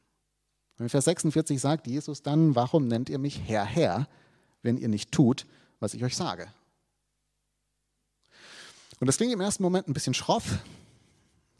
In 0.78 0.90
Vers 0.90 1.06
46 1.06 1.60
sagt 1.60 1.88
Jesus 1.88 2.22
dann, 2.22 2.56
warum 2.56 2.88
nennt 2.88 3.10
ihr 3.10 3.18
mich 3.18 3.40
Herr, 3.46 3.64
Herr, 3.64 4.08
wenn 4.62 4.78
ihr 4.78 4.90
nicht 4.90 5.12
tut, 5.12 5.46
was 5.80 5.94
ich 5.94 6.04
euch 6.04 6.16
sage? 6.16 6.48
Und 9.00 9.08
das 9.08 9.18
klingt 9.18 9.34
im 9.34 9.42
ersten 9.42 9.64
Moment 9.64 9.88
ein 9.88 9.94
bisschen 9.94 10.14
schroff. 10.14 10.60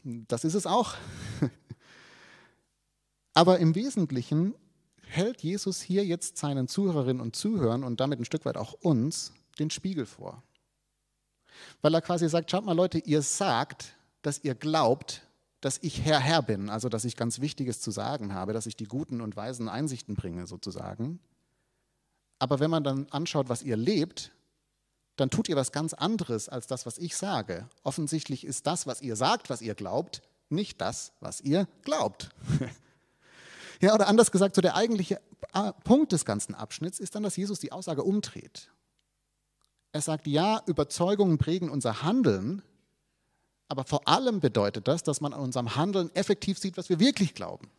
Das 0.02 0.44
ist 0.44 0.54
es 0.54 0.66
auch. 0.66 0.94
Aber 3.34 3.58
im 3.58 3.74
Wesentlichen 3.74 4.54
hält 5.02 5.42
Jesus 5.42 5.80
hier 5.80 6.04
jetzt 6.04 6.36
seinen 6.36 6.68
Zuhörerinnen 6.68 7.20
und 7.20 7.36
Zuhörern 7.36 7.84
und 7.84 8.00
damit 8.00 8.18
ein 8.18 8.24
Stück 8.24 8.44
weit 8.44 8.56
auch 8.56 8.72
uns 8.72 9.32
den 9.58 9.70
Spiegel 9.70 10.06
vor. 10.06 10.42
Weil 11.80 11.94
er 11.94 12.02
quasi 12.02 12.28
sagt, 12.28 12.50
schaut 12.50 12.64
mal 12.64 12.76
Leute, 12.76 12.98
ihr 12.98 13.22
sagt, 13.22 13.94
dass 14.22 14.42
ihr 14.42 14.54
glaubt, 14.54 15.22
dass 15.66 15.78
ich 15.82 16.04
Herr 16.04 16.20
Herr 16.20 16.42
bin, 16.42 16.70
also 16.70 16.88
dass 16.88 17.04
ich 17.04 17.16
ganz 17.16 17.40
Wichtiges 17.40 17.80
zu 17.80 17.90
sagen 17.90 18.32
habe, 18.32 18.52
dass 18.52 18.66
ich 18.66 18.76
die 18.76 18.84
guten 18.84 19.20
und 19.20 19.34
weisen 19.34 19.68
Einsichten 19.68 20.14
bringe 20.14 20.46
sozusagen. 20.46 21.18
Aber 22.38 22.60
wenn 22.60 22.70
man 22.70 22.84
dann 22.84 23.08
anschaut, 23.10 23.48
was 23.48 23.64
ihr 23.64 23.76
lebt, 23.76 24.30
dann 25.16 25.28
tut 25.28 25.48
ihr 25.48 25.56
was 25.56 25.72
ganz 25.72 25.92
anderes 25.92 26.48
als 26.48 26.68
das, 26.68 26.86
was 26.86 26.98
ich 26.98 27.16
sage. 27.16 27.68
Offensichtlich 27.82 28.46
ist 28.46 28.68
das, 28.68 28.86
was 28.86 29.02
ihr 29.02 29.16
sagt, 29.16 29.50
was 29.50 29.60
ihr 29.60 29.74
glaubt, 29.74 30.22
nicht 30.50 30.80
das, 30.80 31.10
was 31.18 31.40
ihr 31.40 31.66
glaubt. 31.82 32.28
ja, 33.80 33.92
oder 33.92 34.06
anders 34.06 34.30
gesagt, 34.30 34.54
so 34.54 34.60
der 34.60 34.76
eigentliche 34.76 35.20
äh, 35.52 35.72
Punkt 35.82 36.12
des 36.12 36.24
ganzen 36.24 36.54
Abschnitts 36.54 37.00
ist 37.00 37.16
dann, 37.16 37.24
dass 37.24 37.36
Jesus 37.36 37.58
die 37.58 37.72
Aussage 37.72 38.04
umdreht. 38.04 38.70
Er 39.90 40.00
sagt, 40.00 40.28
ja, 40.28 40.62
Überzeugungen 40.66 41.38
prägen 41.38 41.70
unser 41.70 42.04
Handeln, 42.04 42.62
aber 43.68 43.84
vor 43.84 44.06
allem 44.06 44.40
bedeutet 44.40 44.86
das, 44.88 45.02
dass 45.02 45.20
man 45.20 45.32
an 45.32 45.40
unserem 45.40 45.76
Handeln 45.76 46.14
effektiv 46.14 46.58
sieht, 46.58 46.76
was 46.76 46.88
wir 46.88 47.00
wirklich 47.00 47.34
glauben. 47.34 47.70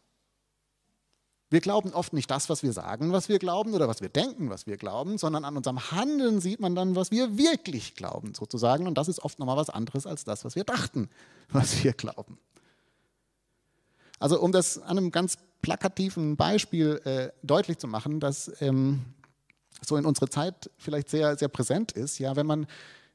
Wir 1.50 1.62
glauben 1.62 1.94
oft 1.94 2.12
nicht 2.12 2.30
das, 2.30 2.50
was 2.50 2.62
wir 2.62 2.74
sagen, 2.74 3.14
was 3.14 3.30
wir 3.30 3.40
glauben 3.40 3.74
oder 3.74 3.88
was 3.88 4.02
wir 4.02 4.10
denken, 4.10 4.50
was 4.50 4.68
wir 4.68 4.76
glauben, 4.76 5.18
sondern 5.18 5.46
an 5.46 5.56
unserem 5.56 5.92
Handeln 5.92 6.42
sieht 6.42 6.60
man 6.60 6.76
dann, 6.76 6.98
was 6.98 7.10
wir 7.10 7.38
wirklich 7.38 7.96
glauben, 7.96 8.34
sozusagen. 8.34 8.86
Und 8.86 8.98
das 8.98 9.08
ist 9.08 9.20
oft 9.20 9.40
nochmal 9.40 9.56
was 9.56 9.70
anderes 9.70 10.06
als 10.06 10.26
das, 10.26 10.44
was 10.44 10.58
wir 10.58 10.66
dachten, 10.66 11.10
was 11.50 11.84
wir 11.84 11.94
glauben. 11.94 12.38
Also 14.20 14.42
um 14.42 14.52
das 14.52 14.78
an 14.80 14.98
einem 14.98 15.12
ganz 15.12 15.38
plakativen 15.62 16.36
Beispiel 16.36 17.02
äh, 17.06 17.30
deutlich 17.44 17.78
zu 17.78 17.88
machen, 17.88 18.20
dass 18.20 18.52
ähm, 18.62 19.06
so 19.82 19.96
in 19.96 20.06
unserer 20.06 20.30
Zeit 20.30 20.70
vielleicht 20.78 21.10
sehr, 21.10 21.38
sehr 21.38 21.48
präsent 21.48 21.94
ist, 21.94 22.20
ja, 22.20 22.36
wenn 22.36 22.46
man 22.46 22.68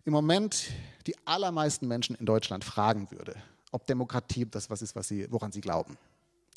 im 0.04 0.12
Moment 0.12 0.70
die 1.06 1.14
allermeisten 1.24 1.86
Menschen 1.86 2.16
in 2.16 2.26
Deutschland 2.26 2.64
fragen 2.64 3.10
würde, 3.10 3.36
ob 3.70 3.86
Demokratie 3.86 4.46
das 4.50 4.70
was 4.70 4.82
ist, 4.82 4.96
was 4.96 5.08
sie, 5.08 5.26
woran 5.30 5.52
sie 5.52 5.60
glauben. 5.60 5.96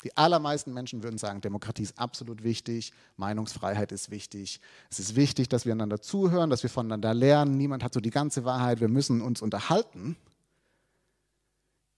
Die 0.04 0.16
allermeisten 0.16 0.74
Menschen 0.74 1.02
würden 1.02 1.18
sagen, 1.18 1.40
Demokratie 1.40 1.82
ist 1.82 1.98
absolut 1.98 2.44
wichtig, 2.44 2.92
Meinungsfreiheit 3.16 3.92
ist 3.92 4.10
wichtig. 4.10 4.60
Es 4.90 4.98
ist 4.98 5.16
wichtig, 5.16 5.48
dass 5.48 5.64
wir 5.64 5.72
einander 5.72 6.00
zuhören, 6.00 6.50
dass 6.50 6.62
wir 6.62 6.70
voneinander 6.70 7.14
lernen. 7.14 7.56
Niemand 7.56 7.82
hat 7.82 7.94
so 7.94 8.00
die 8.00 8.10
ganze 8.10 8.44
Wahrheit, 8.44 8.80
wir 8.80 8.88
müssen 8.88 9.22
uns 9.22 9.40
unterhalten. 9.40 10.16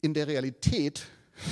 In 0.01 0.15
der 0.15 0.29
Realität, 0.29 1.07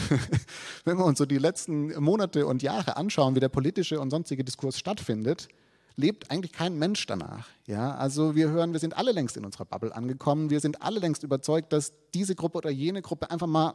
wenn 0.85 0.97
wir 0.97 1.05
uns 1.05 1.19
so 1.19 1.27
die 1.27 1.39
letzten 1.39 2.01
Monate 2.01 2.47
und 2.47 2.63
Jahre 2.63 2.97
anschauen, 2.97 3.35
wie 3.35 3.41
der 3.41 3.49
politische 3.49 4.01
und 4.01 4.11
sonstige 4.11 4.45
Diskurs 4.45 4.79
stattfindet, 4.79 5.49
lebt 5.97 6.31
eigentlich 6.31 6.53
kein 6.53 6.79
Mensch 6.79 7.07
danach. 7.07 7.49
Ja, 7.67 7.95
also 7.95 8.35
wir 8.35 8.51
hören, 8.51 8.73
wir 8.73 8.81
sind 8.81 8.97
alle 8.97 9.13
längst 9.13 9.37
in 9.37 9.45
unserer 9.45 9.65
Bubble 9.65 9.95
angekommen. 9.95 10.51
Wir 10.51 10.61
sind 10.61 10.83
alle 10.83 11.01
längst 11.01 11.23
überzeugt, 11.23 11.73
dass 11.73 11.93
diese 12.15 12.35
Gruppe 12.35 12.59
oder 12.59 12.71
jene 12.71 13.03
Gruppe 13.03 13.31
einfach 13.31 13.47
mal 13.47 13.75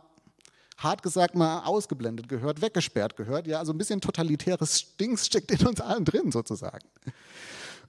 hart 0.77 1.03
gesagt 1.03 1.35
mal 1.35 1.63
ausgeblendet 1.65 2.27
gehört, 2.27 2.61
weggesperrt 2.61 3.15
gehört. 3.15 3.47
Ja, 3.47 3.59
also 3.59 3.73
ein 3.73 3.77
bisschen 3.77 4.01
totalitäres 4.01 4.95
Dings 4.97 5.25
steckt 5.25 5.51
in 5.51 5.67
uns 5.67 5.81
allen 5.81 6.05
drin 6.05 6.31
sozusagen. 6.31 6.87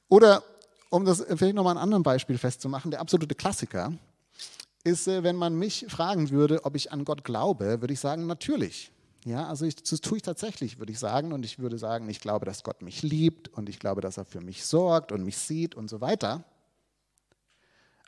Oder 0.09 0.43
um 0.91 1.05
das 1.05 1.25
vielleicht 1.37 1.55
nochmal 1.55 1.77
an 1.77 1.83
anderen 1.83 2.03
Beispiel 2.03 2.37
festzumachen, 2.37 2.91
der 2.91 3.01
absolute 3.01 3.35
Klassiker 3.35 3.93
ist, 4.85 5.09
äh, 5.09 5.23
wenn 5.23 5.37
man 5.37 5.55
mich 5.55 5.87
fragen 5.89 6.31
würde, 6.31 6.65
ob 6.65 6.77
ich 6.77 6.93
an 6.93 7.05
Gott 7.05 7.25
glaube, 7.25 7.81
würde 7.81 7.95
ich 7.95 8.01
sagen, 8.01 8.27
natürlich. 8.27 8.91
Ja, 9.25 9.47
also 9.47 9.65
ich, 9.65 9.77
das 9.77 10.01
tue 10.01 10.17
ich 10.17 10.23
tatsächlich, 10.23 10.79
würde 10.79 10.93
ich 10.93 10.99
sagen. 10.99 11.33
Und 11.33 11.45
ich 11.45 11.59
würde 11.59 11.79
sagen, 11.79 12.09
ich 12.09 12.21
glaube, 12.21 12.45
dass 12.45 12.65
Gott 12.65 12.83
mich 12.83 13.03
liebt 13.03 13.49
und 13.49 13.69
ich 13.69 13.79
glaube, 13.79 14.01
dass 14.01 14.17
er 14.17 14.25
für 14.25 14.41
mich 14.41 14.65
sorgt 14.65 15.13
und 15.13 15.25
mich 15.25 15.39
sieht 15.39 15.75
und 15.75 15.89
so 15.89 16.01
weiter. 16.01 16.45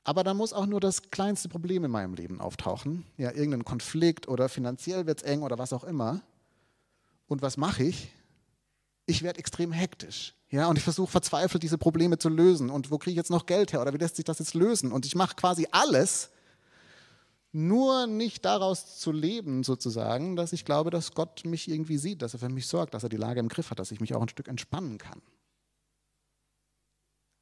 Aber 0.03 0.23
da 0.23 0.35
muss 0.35 0.53
auch 0.53 0.67
nur 0.67 0.81
das 0.81 1.11
kleinste 1.11 1.49
Problem 1.49 1.85
in 1.85 1.91
meinem 1.91 2.15
Leben 2.15 2.41
auftauchen. 2.41 3.07
Ja, 3.17 3.31
irgendein 3.31 3.65
Konflikt 3.65 4.29
oder 4.29 4.49
finanziell 4.49 5.07
wird 5.07 5.23
es 5.23 5.25
eng 5.25 5.43
oder 5.43 5.59
was 5.59 5.73
auch 5.73 5.85
immer. 5.85 6.21
Und 7.27 7.41
was 7.41 7.57
mache 7.57 7.85
ich? 7.85 8.13
Ich 9.07 9.23
werde 9.23 9.39
extrem 9.39 9.73
hektisch. 9.73 10.35
Ja, 10.51 10.69
und 10.69 10.77
ich 10.77 10.85
versuche 10.85 11.11
verzweifelt, 11.11 11.63
diese 11.63 11.79
Probleme 11.79 12.19
zu 12.19 12.29
lösen. 12.29 12.71
Und 12.71 12.91
wo 12.91 12.99
kriege 12.99 13.13
ich 13.13 13.17
jetzt 13.17 13.31
noch 13.31 13.47
Geld 13.47 13.73
her? 13.73 13.81
Oder 13.81 13.95
wie 13.95 13.99
lässt 13.99 14.17
sich 14.17 14.25
das 14.25 14.39
jetzt 14.41 14.55
lösen? 14.55 14.93
Und 14.93 15.07
ich 15.07 15.15
mache 15.15 15.37
quasi 15.37 15.67
alles, 15.71 16.31
nur 17.55 18.09
nicht 18.09 18.45
daraus 18.45 18.99
zu 18.99 19.13
leben, 19.13 19.63
sozusagen, 19.63 20.35
dass 20.35 20.53
ich 20.53 20.65
glaube, 20.65 20.91
dass 20.91 21.15
Gott 21.15 21.45
mich 21.45 21.69
irgendwie 21.69 21.99
sieht, 21.99 22.21
dass 22.21 22.35
er 22.35 22.41
für 22.41 22.49
mich 22.49 22.67
sorgt, 22.67 22.95
dass 22.95 23.05
er 23.05 23.09
die 23.09 23.17
Lage 23.17 23.39
im 23.39 23.49
Griff 23.49 23.71
hat, 23.71 23.79
dass 23.79 23.93
ich 23.93 24.01
mich 24.01 24.15
auch 24.15 24.23
ein 24.23 24.29
Stück 24.29 24.49
entspannen 24.49 24.99
kann. 24.99 25.23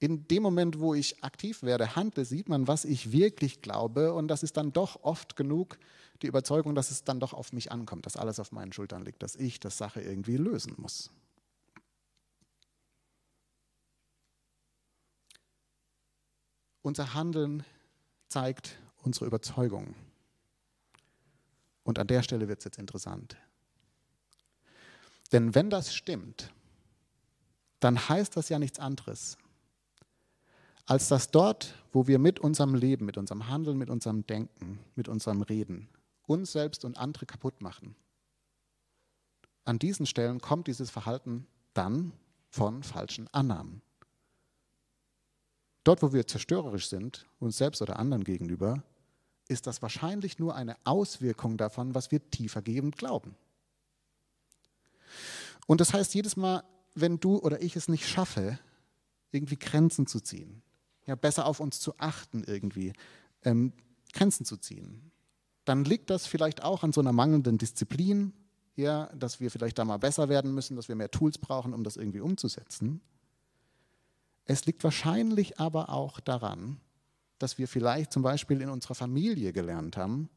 In 0.01 0.29
dem 0.29 0.43
Moment, 0.43 0.81
wo 0.81 0.95
ich 0.95 1.25
aktiv 1.25 1.63
werde, 1.63 1.97
handle, 1.97 2.25
sieht 2.25 2.49
man, 2.49 2.69
was 2.69 2.85
ich 2.85 3.13
wirklich 3.13 3.63
glaube 3.63 4.13
und 4.13 4.29
das 4.29 4.43
ist 4.43 4.57
dann 4.57 4.73
doch 4.73 5.03
oft 5.03 5.35
genug 5.35 5.79
die 6.21 6.27
Überzeugung, 6.27 6.75
dass 6.75 6.91
es 6.91 7.05
dann 7.05 7.19
doch 7.19 7.33
auf 7.33 7.53
mich 7.53 7.73
ankommt, 7.73 8.05
dass 8.05 8.17
alles 8.17 8.39
auf 8.39 8.53
meinen 8.53 8.73
Schultern 8.73 9.05
liegt, 9.05 9.23
dass 9.23 9.35
ich 9.35 9.61
das 9.61 9.79
Sache 9.79 10.03
irgendwie 10.03 10.37
lösen 10.37 10.75
muss. 10.77 11.11
Unser 16.83 17.15
Handeln 17.15 17.65
zeigt 18.29 18.77
unsere 19.03 19.27
Überzeugung. 19.27 19.95
Und 21.85 21.99
an 21.99 22.07
der 22.07 22.23
Stelle 22.23 22.49
wird 22.49 22.61
es 22.61 22.65
jetzt 22.65 22.79
interessant. 22.79 23.37
Denn 25.33 25.55
wenn 25.55 25.71
das 25.71 25.95
stimmt, 25.95 26.53
dann 27.81 28.09
heißt 28.09 28.37
das 28.37 28.49
ja 28.49 28.59
nichts 28.59 28.79
anderes, 28.79 29.37
als 30.87 31.09
dass 31.09 31.31
dort, 31.31 31.75
wo 31.93 32.07
wir 32.07 32.19
mit 32.19 32.39
unserem 32.39 32.75
Leben, 32.75 33.07
mit 33.07 33.17
unserem 33.17 33.49
Handeln, 33.49 33.79
mit 33.79 33.91
unserem 33.91 34.27
Denken, 34.27 34.79
mit 34.95 35.09
unserem 35.09 35.43
Reden 35.43 35.89
uns 36.27 36.53
selbst 36.53 36.85
und 36.85 36.97
andere 36.97 37.27
kaputt 37.27 37.61
machen, 37.61 37.97
an 39.65 39.79
diesen 39.79 40.07
Stellen 40.07 40.41
kommt 40.41 40.67
dieses 40.67 40.91
Verhalten 40.91 41.47
dann 41.75 42.13
von 42.49 42.83
falschen 42.83 43.29
Annahmen. 43.33 43.83
Dort, 45.85 46.03
wo 46.03 46.13
wir 46.13 46.27
zerstörerisch 46.27 46.89
sind, 46.89 47.27
uns 47.39 47.59
selbst 47.59 47.83
oder 47.83 47.99
anderen 47.99 48.25
gegenüber, 48.25 48.83
ist 49.53 49.67
das 49.67 49.83
wahrscheinlich 49.83 50.39
nur 50.39 50.55
eine 50.55 50.77
Auswirkung 50.85 51.57
davon, 51.57 51.95
was 51.95 52.11
wir 52.11 52.31
tiefergebend 52.31 52.97
glauben. 52.97 53.37
Und 55.67 55.81
das 55.81 55.93
heißt, 55.93 56.15
jedes 56.15 56.37
Mal, 56.37 56.65
wenn 56.95 57.21
du 57.21 57.39
oder 57.39 57.63
ich 57.63 57.77
es 57.77 57.89
nicht 57.89 58.09
schaffe, 58.09 58.59
irgendwie 59.31 59.59
Grenzen 59.59 60.07
zu 60.07 60.21
ziehen, 60.21 60.63
ja, 61.07 61.15
besser 61.15 61.47
auf 61.47 61.61
uns 61.61 61.81
zu 61.81 61.95
achten, 61.99 62.45
irgendwie 62.45 62.93
ähm, 63.45 63.73
Grenzen 64.13 64.45
zu 64.45 64.57
ziehen, 64.57 65.11
dann 65.65 65.85
liegt 65.85 66.11
das 66.11 66.27
vielleicht 66.27 66.63
auch 66.63 66.83
an 66.83 66.93
so 66.93 67.01
einer 67.01 67.13
mangelnden 67.13 67.59
Disziplin, 67.59 68.33
ja, 68.75 69.07
dass 69.15 69.41
wir 69.41 69.51
vielleicht 69.51 69.79
da 69.79 69.85
mal 69.85 69.99
besser 69.99 70.29
werden 70.29 70.53
müssen, 70.55 70.77
dass 70.77 70.89
wir 70.89 70.97
mehr 70.97 71.11
Tools 71.11 71.39
brauchen, 71.39 71.75
um 71.75 71.85
das 71.85 71.97
irgendwie 71.97 72.21
umzusetzen. 72.21 73.01
Es 74.45 74.67
liegt 74.67 74.83
wahrscheinlich 74.83 75.61
aber 75.61 75.91
auch 75.91 76.21
daran, 76.21 76.81
dass 77.43 77.59
wir 77.59 77.67
vielleicht 77.67 78.13
zum 78.13 78.23
Beispiel 78.23 78.61
in 78.61 78.69
unserer 78.69 78.95
Familie 78.95 79.53
gelernt 79.53 79.97
haben, 79.97 80.31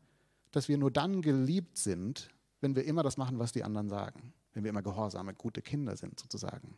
dass 0.51 0.67
wir 0.67 0.77
nur 0.77 0.89
dann 0.89 1.21
geliebt 1.21 1.77
sind, 1.77 2.29
wenn 2.61 2.75
wir 2.75 2.85
immer 2.85 3.03
das 3.03 3.17
machen, 3.17 3.37
was 3.37 3.51
die 3.51 3.63
anderen 3.63 3.89
sagen, 3.89 4.33
wenn 4.53 4.63
wir 4.63 4.69
immer 4.69 4.81
gehorsame, 4.81 5.35
gute 5.35 5.61
Kinder 5.61 5.95
sind 5.95 6.19
sozusagen. 6.19 6.77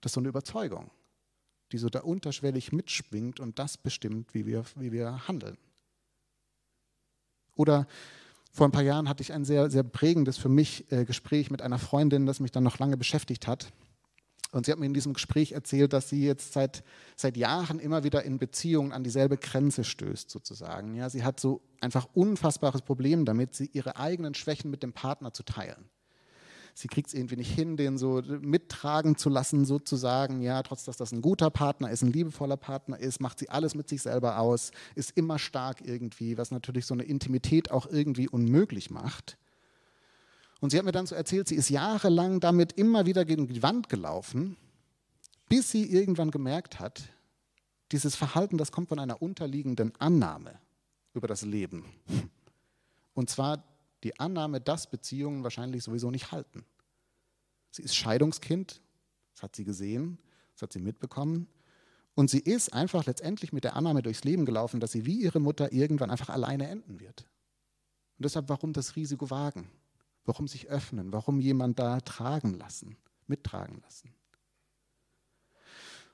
Das 0.00 0.10
ist 0.10 0.14
so 0.14 0.20
eine 0.20 0.28
Überzeugung, 0.28 0.90
die 1.70 1.78
so 1.78 1.88
da 1.88 2.00
unterschwellig 2.00 2.72
mitschwingt 2.72 3.38
und 3.38 3.58
das 3.60 3.76
bestimmt, 3.76 4.34
wie 4.34 4.44
wir, 4.44 4.64
wie 4.74 4.90
wir 4.90 5.28
handeln. 5.28 5.56
Oder 7.54 7.86
vor 8.50 8.66
ein 8.66 8.72
paar 8.72 8.82
Jahren 8.82 9.08
hatte 9.08 9.22
ich 9.22 9.32
ein 9.32 9.44
sehr, 9.44 9.70
sehr 9.70 9.82
prägendes 9.82 10.36
für 10.36 10.48
mich 10.48 10.90
äh, 10.90 11.04
Gespräch 11.04 11.50
mit 11.50 11.62
einer 11.62 11.78
Freundin, 11.78 12.26
das 12.26 12.40
mich 12.40 12.50
dann 12.50 12.64
noch 12.64 12.78
lange 12.78 12.96
beschäftigt 12.96 13.46
hat. 13.46 13.72
Und 14.56 14.64
sie 14.64 14.72
hat 14.72 14.78
mir 14.78 14.86
in 14.86 14.94
diesem 14.94 15.12
Gespräch 15.12 15.52
erzählt, 15.52 15.92
dass 15.92 16.08
sie 16.08 16.24
jetzt 16.24 16.54
seit, 16.54 16.82
seit 17.14 17.36
Jahren 17.36 17.78
immer 17.78 18.04
wieder 18.04 18.22
in 18.22 18.38
Beziehungen 18.38 18.92
an 18.92 19.04
dieselbe 19.04 19.36
Grenze 19.36 19.84
stößt, 19.84 20.30
sozusagen. 20.30 20.94
Ja, 20.94 21.10
sie 21.10 21.24
hat 21.24 21.38
so 21.38 21.60
einfach 21.82 22.08
unfassbares 22.14 22.80
Problem 22.80 23.26
damit, 23.26 23.54
sie 23.54 23.68
ihre 23.74 23.96
eigenen 23.96 24.32
Schwächen 24.32 24.70
mit 24.70 24.82
dem 24.82 24.94
Partner 24.94 25.34
zu 25.34 25.42
teilen. 25.42 25.90
sie 26.72 26.88
kriegt 26.88 27.08
es 27.08 27.14
irgendwie 27.14 27.36
nicht 27.36 27.54
hin, 27.54 27.76
den 27.76 27.98
so 27.98 28.22
mittragen 28.22 29.16
zu 29.16 29.28
lassen, 29.28 29.66
sozusagen. 29.66 30.40
Ja, 30.40 30.62
trotz 30.62 30.84
dass 30.84 30.96
das 30.96 31.12
ein 31.12 31.20
guter 31.20 31.50
Partner 31.50 31.90
ist, 31.90 32.02
ein 32.02 32.12
liebevoller 32.12 32.56
Partner 32.56 32.98
ist, 32.98 33.20
macht 33.20 33.38
sie 33.38 33.50
alles 33.50 33.74
mit 33.74 33.90
sich 33.90 34.00
selber 34.00 34.38
aus, 34.38 34.70
ist 34.94 35.10
immer 35.18 35.38
stark 35.38 35.82
irgendwie, 35.84 36.38
was 36.38 36.50
natürlich 36.50 36.86
so 36.86 36.94
eine 36.94 37.04
Intimität 37.04 37.70
auch 37.70 37.86
irgendwie 37.86 38.28
unmöglich 38.28 38.90
macht. 38.90 39.36
Und 40.60 40.70
sie 40.70 40.78
hat 40.78 40.84
mir 40.84 40.92
dann 40.92 41.06
so 41.06 41.14
erzählt, 41.14 41.48
sie 41.48 41.54
ist 41.54 41.68
jahrelang 41.68 42.40
damit 42.40 42.72
immer 42.72 43.06
wieder 43.06 43.24
gegen 43.24 43.46
die 43.46 43.62
Wand 43.62 43.88
gelaufen, 43.88 44.56
bis 45.48 45.70
sie 45.70 45.84
irgendwann 45.90 46.30
gemerkt 46.30 46.80
hat, 46.80 47.02
dieses 47.92 48.16
Verhalten, 48.16 48.58
das 48.58 48.72
kommt 48.72 48.88
von 48.88 48.98
einer 48.98 49.22
unterliegenden 49.22 49.94
Annahme 50.00 50.58
über 51.14 51.28
das 51.28 51.42
Leben. 51.42 51.84
Und 53.14 53.30
zwar 53.30 53.62
die 54.02 54.18
Annahme, 54.18 54.60
dass 54.60 54.90
Beziehungen 54.90 55.42
wahrscheinlich 55.42 55.84
sowieso 55.84 56.10
nicht 56.10 56.32
halten. 56.32 56.64
Sie 57.70 57.82
ist 57.82 57.94
Scheidungskind, 57.94 58.80
das 59.34 59.42
hat 59.42 59.56
sie 59.56 59.64
gesehen, 59.64 60.18
das 60.54 60.62
hat 60.62 60.72
sie 60.72 60.80
mitbekommen. 60.80 61.46
Und 62.14 62.30
sie 62.30 62.38
ist 62.40 62.72
einfach 62.72 63.04
letztendlich 63.04 63.52
mit 63.52 63.64
der 63.64 63.76
Annahme 63.76 64.02
durchs 64.02 64.24
Leben 64.24 64.46
gelaufen, 64.46 64.80
dass 64.80 64.92
sie 64.92 65.04
wie 65.04 65.20
ihre 65.20 65.38
Mutter 65.38 65.72
irgendwann 65.72 66.10
einfach 66.10 66.30
alleine 66.30 66.68
enden 66.68 66.98
wird. 66.98 67.26
Und 68.18 68.24
deshalb, 68.24 68.48
warum 68.48 68.72
das 68.72 68.96
Risiko 68.96 69.28
wagen? 69.30 69.70
Warum 70.26 70.48
sich 70.48 70.68
öffnen? 70.68 71.12
Warum 71.12 71.40
jemand 71.40 71.78
da 71.78 72.00
tragen 72.00 72.58
lassen, 72.58 72.96
mittragen 73.26 73.80
lassen? 73.80 74.12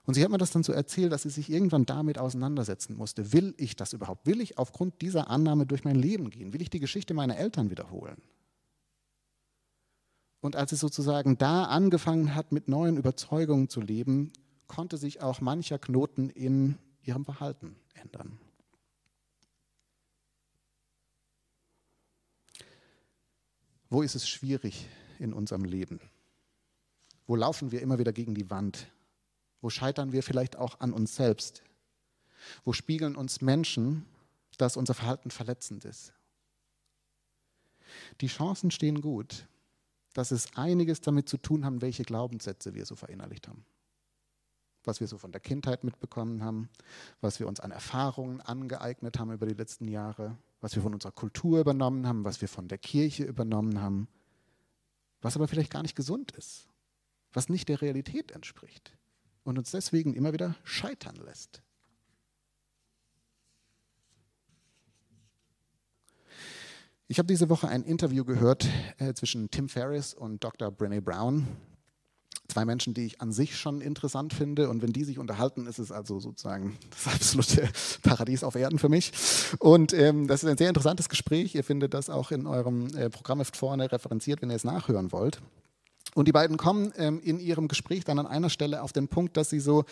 Und 0.05 0.15
sie 0.15 0.25
hat 0.25 0.31
mir 0.31 0.39
das 0.39 0.51
dann 0.51 0.65
so 0.65 0.73
erzählt, 0.73 1.13
dass 1.13 1.23
sie 1.23 1.31
sich 1.31 1.49
irgendwann 1.49 1.87
damit 1.87 2.19
auseinandersetzen 2.19 2.97
musste. 2.97 3.33
Will 3.33 3.55
ich 3.57 3.77
das 3.77 3.93
überhaupt? 3.93 4.27
Will 4.27 4.41
ich 4.41 4.59
aufgrund 4.59 5.01
dieser 5.01 5.31
Annahme 5.31 5.65
durch 5.65 5.85
mein 5.85 5.97
Leben 5.97 6.31
gehen? 6.31 6.53
Will 6.53 6.61
ich 6.61 6.71
die 6.71 6.81
Geschichte 6.81 7.15
meiner 7.15 7.37
Eltern 7.37 7.71
wiederholen? 7.71 8.21
Und 10.41 10.57
als 10.57 10.71
sie 10.71 10.77
sozusagen 10.77 11.39
da 11.39 11.65
angefangen 11.65 12.35
hat, 12.35 12.51
mit 12.51 12.67
neuen 12.67 12.97
Überzeugungen 12.97 13.69
zu 13.69 13.81
leben, 13.81 14.33
konnte 14.67 14.97
sich 14.97 15.23
auch 15.23 15.41
mancher 15.41 15.79
Knoten 15.79 16.31
in 16.31 16.79
ihrem 17.03 17.25
Verhalten 17.25 17.77
ändern. 17.95 18.39
Wo 23.93 24.01
ist 24.01 24.15
es 24.15 24.27
schwierig 24.27 24.89
in 25.19 25.35
unserem 25.35 25.65
Leben? 25.67 26.01
Wo 27.27 27.37
laufen 27.37 27.73
wir 27.73 27.83
immer 27.83 27.99
wieder 27.99 28.15
gegen 28.15 28.35
die 28.35 28.49
Wand? 28.49 28.87
Wo 29.61 29.69
scheitern 29.69 30.13
wir 30.13 30.23
vielleicht 30.23 30.57
auch 30.57 30.81
an 30.81 30.95
uns 30.95 31.15
selbst? 31.15 31.63
Wo 32.65 32.73
spiegeln 32.73 33.17
uns 33.17 33.43
Menschen, 33.43 34.07
dass 34.57 34.79
unser 34.79 34.95
Verhalten 34.95 35.31
verletzend 35.31 35.85
ist? 35.85 36.15
Die 38.23 38.29
Chancen 38.29 38.71
stehen 38.71 39.03
gut, 39.03 39.47
dass 40.15 40.31
es 40.31 40.57
einiges 40.57 41.03
damit 41.03 41.29
zu 41.29 41.37
tun 41.37 41.67
haben, 41.67 41.83
welche 41.83 42.05
Glaubenssätze 42.05 42.73
wir 42.73 42.87
so 42.87 42.97
verinnerlicht 42.97 43.47
haben. 43.47 43.67
Was 44.85 45.01
wir 45.01 45.07
so 45.07 45.19
von 45.19 45.33
der 45.33 45.43
Kindheit 45.43 45.85
mitbekommen 45.85 46.43
haben, 46.43 46.71
was 47.21 47.41
wir 47.41 47.47
uns 47.47 47.61
an 47.61 47.73
Erfahrungen 47.73 48.41
angeeignet 48.41 49.19
haben 49.19 49.33
über 49.33 49.45
die 49.45 49.53
letzten 49.53 49.87
Jahre, 49.87 50.39
was 50.63 50.75
wir 50.77 50.83
von 50.83 50.95
unserer 50.95 51.13
Kultur 51.13 51.61
übernommen 51.61 52.07
haben, 52.07 52.25
was 52.25 52.41
wir 52.41 52.49
von 52.49 52.69
der 52.69 52.79
Kirche 52.79 53.25
übernommen 53.25 53.83
haben, 53.83 54.09
was 55.21 55.37
aber 55.37 55.49
vielleicht 55.49 55.73
gar 55.73 55.83
nicht 55.83 55.97
gesund 55.97 56.31
ist, 56.33 56.69
was 57.33 57.49
nicht 57.49 57.69
der 57.69 57.83
Realität 57.83 58.31
entspricht 58.31 58.97
und 59.43 59.59
uns 59.59 59.73
deswegen 59.73 60.15
immer 60.15 60.33
wieder 60.33 60.55
scheitern 60.63 61.17
lässt. 61.17 61.63
Ich 67.09 67.19
habe 67.19 67.27
diese 67.27 67.51
Woche 67.51 67.69
ein 67.69 67.83
Interview 67.83 68.25
gehört 68.25 68.67
äh, 68.99 69.13
zwischen 69.13 69.51
Tim 69.51 69.69
Ferriss 69.69 70.15
und 70.15 70.43
Dr. 70.43 70.69
Brené 70.69 71.01
Brown. 71.01 71.47
Zwei 72.49 72.65
Menschen, 72.65 72.93
die 72.93 73.07
ich 73.07 73.21
an 73.21 73.33
sich 73.33 73.57
schon 73.57 73.81
interessant 73.81 74.35
finde. 74.35 74.69
Und 74.69 74.83
wenn 74.83 74.93
die 74.93 75.05
sich 75.05 75.19
unterhalten, 75.19 75.67
ist 75.67 75.79
es 75.79 75.91
also 75.93 76.21
sozusagen 76.21 76.77
das 76.91 77.15
absolute 77.15 77.69
Paradies 78.03 78.45
auf 78.45 78.57
Erden 78.57 78.79
für 78.79 78.89
mich. 78.89 79.13
Und 79.59 79.93
ähm, 79.95 80.27
das 80.27 80.43
ist 80.43 80.51
ein 80.51 80.59
sehr 80.59 80.69
interessantes 80.69 81.09
Gespräch. 81.09 81.55
Ihr 81.55 81.65
findet 81.65 81.95
das 81.95 82.11
auch 82.11 82.31
in 82.31 82.47
eurem 82.47 82.95
äh, 82.97 83.09
Programmheft 83.09 83.57
vorne 83.57 83.91
referenziert, 83.91 84.43
wenn 84.43 84.51
ihr 84.51 84.57
es 84.57 84.65
nachhören 84.65 85.13
wollt. 85.13 85.41
Und 86.15 86.29
die 86.29 86.33
beiden 86.33 86.57
kommen 86.57 86.93
ähm, 86.97 87.21
in 87.23 87.39
ihrem 87.39 87.69
Gespräch 87.69 88.05
dann 88.05 88.19
an 88.19 88.27
einer 88.27 88.51
Stelle 88.51 88.83
auf 88.83 88.93
den 88.93 89.09
Punkt, 89.09 89.37
dass 89.37 89.49
sie 89.49 89.61
so 89.61 89.85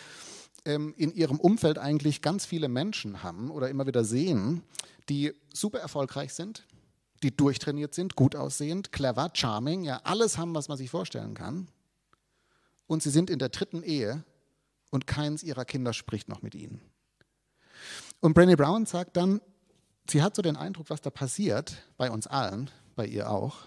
ähm, 0.65 0.93
in 0.97 1.13
ihrem 1.13 1.39
Umfeld 1.39 1.79
eigentlich 1.79 2.21
ganz 2.21 2.45
viele 2.45 2.67
Menschen 2.67 3.23
haben 3.23 3.49
oder 3.49 3.69
immer 3.69 3.87
wieder 3.87 4.03
sehen, 4.03 4.61
die 5.09 5.33
super 5.53 5.79
erfolgreich 5.79 6.33
sind, 6.33 6.65
die 7.23 7.35
durchtrainiert 7.35 7.95
sind, 7.95 8.15
gut 8.15 8.35
aussehend, 8.35 8.91
clever, 8.91 9.31
charming, 9.33 9.83
ja, 9.83 10.01
alles 10.03 10.37
haben, 10.37 10.53
was 10.53 10.67
man 10.67 10.77
sich 10.77 10.89
vorstellen 10.89 11.33
kann. 11.33 11.67
Und 12.91 13.01
sie 13.01 13.09
sind 13.09 13.29
in 13.29 13.39
der 13.39 13.47
dritten 13.47 13.83
Ehe 13.83 14.25
und 14.89 15.07
keins 15.07 15.43
ihrer 15.43 15.63
Kinder 15.63 15.93
spricht 15.93 16.27
noch 16.27 16.41
mit 16.41 16.55
ihnen. 16.55 16.81
Und 18.19 18.37
Brené 18.37 18.57
Brown 18.57 18.85
sagt 18.85 19.15
dann, 19.15 19.39
sie 20.09 20.21
hat 20.21 20.35
so 20.35 20.41
den 20.41 20.57
Eindruck, 20.57 20.89
was 20.89 20.99
da 20.99 21.09
passiert, 21.09 21.77
bei 21.95 22.11
uns 22.11 22.27
allen, 22.27 22.69
bei 22.97 23.05
ihr 23.05 23.31
auch, 23.31 23.59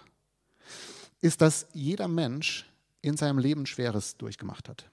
ist, 1.21 1.41
dass 1.41 1.65
jeder 1.73 2.07
Mensch 2.07 2.71
in 3.01 3.17
seinem 3.17 3.39
Leben 3.39 3.65
Schweres 3.65 4.15
durchgemacht 4.17 4.69
hat. 4.69 4.91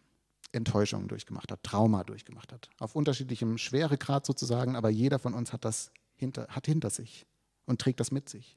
Enttäuschungen 0.52 1.08
durchgemacht 1.08 1.52
hat, 1.52 1.62
Trauma 1.62 2.02
durchgemacht 2.02 2.54
hat. 2.54 2.70
Auf 2.78 2.96
unterschiedlichem 2.96 3.58
Schweregrad 3.58 4.24
sozusagen, 4.24 4.76
aber 4.76 4.88
jeder 4.88 5.18
von 5.18 5.34
uns 5.34 5.52
hat 5.52 5.66
das 5.66 5.90
hinter, 6.14 6.46
hat 6.48 6.64
hinter 6.64 6.88
sich 6.88 7.26
und 7.66 7.82
trägt 7.82 8.00
das 8.00 8.10
mit 8.10 8.30
sich. 8.30 8.56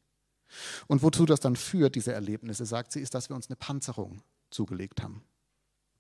Und 0.88 1.04
wozu 1.04 1.26
das 1.26 1.42
dann 1.42 1.58
führt, 1.58 1.96
diese 1.96 2.14
Erlebnisse, 2.14 2.66
sagt 2.66 2.94
sie, 2.94 3.02
ist, 3.02 3.14
dass 3.14 3.28
wir 3.28 3.36
uns 3.36 3.50
eine 3.50 3.58
Panzerung 3.58 4.22
zugelegt 4.52 5.04
haben. 5.04 5.22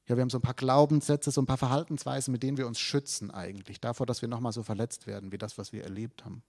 Ja, 0.07 0.15
wir 0.15 0.21
haben 0.21 0.29
so 0.29 0.37
ein 0.37 0.43
paar 0.43 0.53
Glaubenssätze, 0.53 1.31
so 1.31 1.41
ein 1.41 1.47
paar 1.47 1.57
Verhaltensweisen, 1.57 2.31
mit 2.31 2.43
denen 2.43 2.57
wir 2.57 2.67
uns 2.67 2.79
schützen 2.79 3.31
eigentlich, 3.31 3.81
davor, 3.81 4.05
dass 4.05 4.21
wir 4.21 4.29
nochmal 4.29 4.51
so 4.51 4.61
verletzt 4.61 5.07
werden, 5.07 5.31
wie 5.31 5.37
das, 5.37 5.57
was 5.57 5.73
wir 5.73 5.83
erlebt 5.83 6.25
haben. 6.25 6.43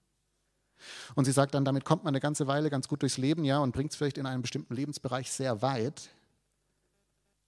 Und 1.15 1.25
sie 1.25 1.31
sagt 1.31 1.55
dann, 1.55 1.65
damit 1.65 1.83
kommt 1.83 2.03
man 2.03 2.11
eine 2.11 2.19
ganze 2.19 2.45
Weile 2.45 2.69
ganz 2.69 2.87
gut 2.87 3.01
durchs 3.01 3.17
Leben, 3.17 3.43
ja, 3.43 3.59
und 3.59 3.71
bringt 3.71 3.91
es 3.91 3.97
vielleicht 3.97 4.19
in 4.19 4.27
einem 4.27 4.43
bestimmten 4.43 4.75
Lebensbereich 4.75 5.31
sehr 5.31 5.63
weit. 5.63 6.09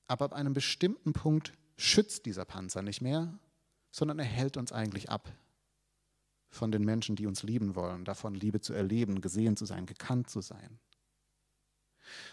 Aber 0.07 0.25
ab 0.25 0.33
einem 0.33 0.53
bestimmten 0.53 1.13
Punkt 1.13 1.53
schützt 1.77 2.25
dieser 2.25 2.45
Panzer 2.45 2.81
nicht 2.81 3.01
mehr, 3.01 3.37
sondern 3.91 4.17
er 4.17 4.25
hält 4.25 4.57
uns 4.57 4.71
eigentlich 4.71 5.11
ab 5.11 5.31
von 6.49 6.71
den 6.71 6.83
Menschen, 6.83 7.15
die 7.15 7.27
uns 7.27 7.43
lieben 7.43 7.75
wollen, 7.75 8.05
davon 8.05 8.33
Liebe 8.33 8.59
zu 8.59 8.73
erleben, 8.73 9.21
gesehen 9.21 9.55
zu 9.55 9.65
sein, 9.65 9.85
gekannt 9.85 10.29
zu 10.31 10.41
sein. 10.41 10.79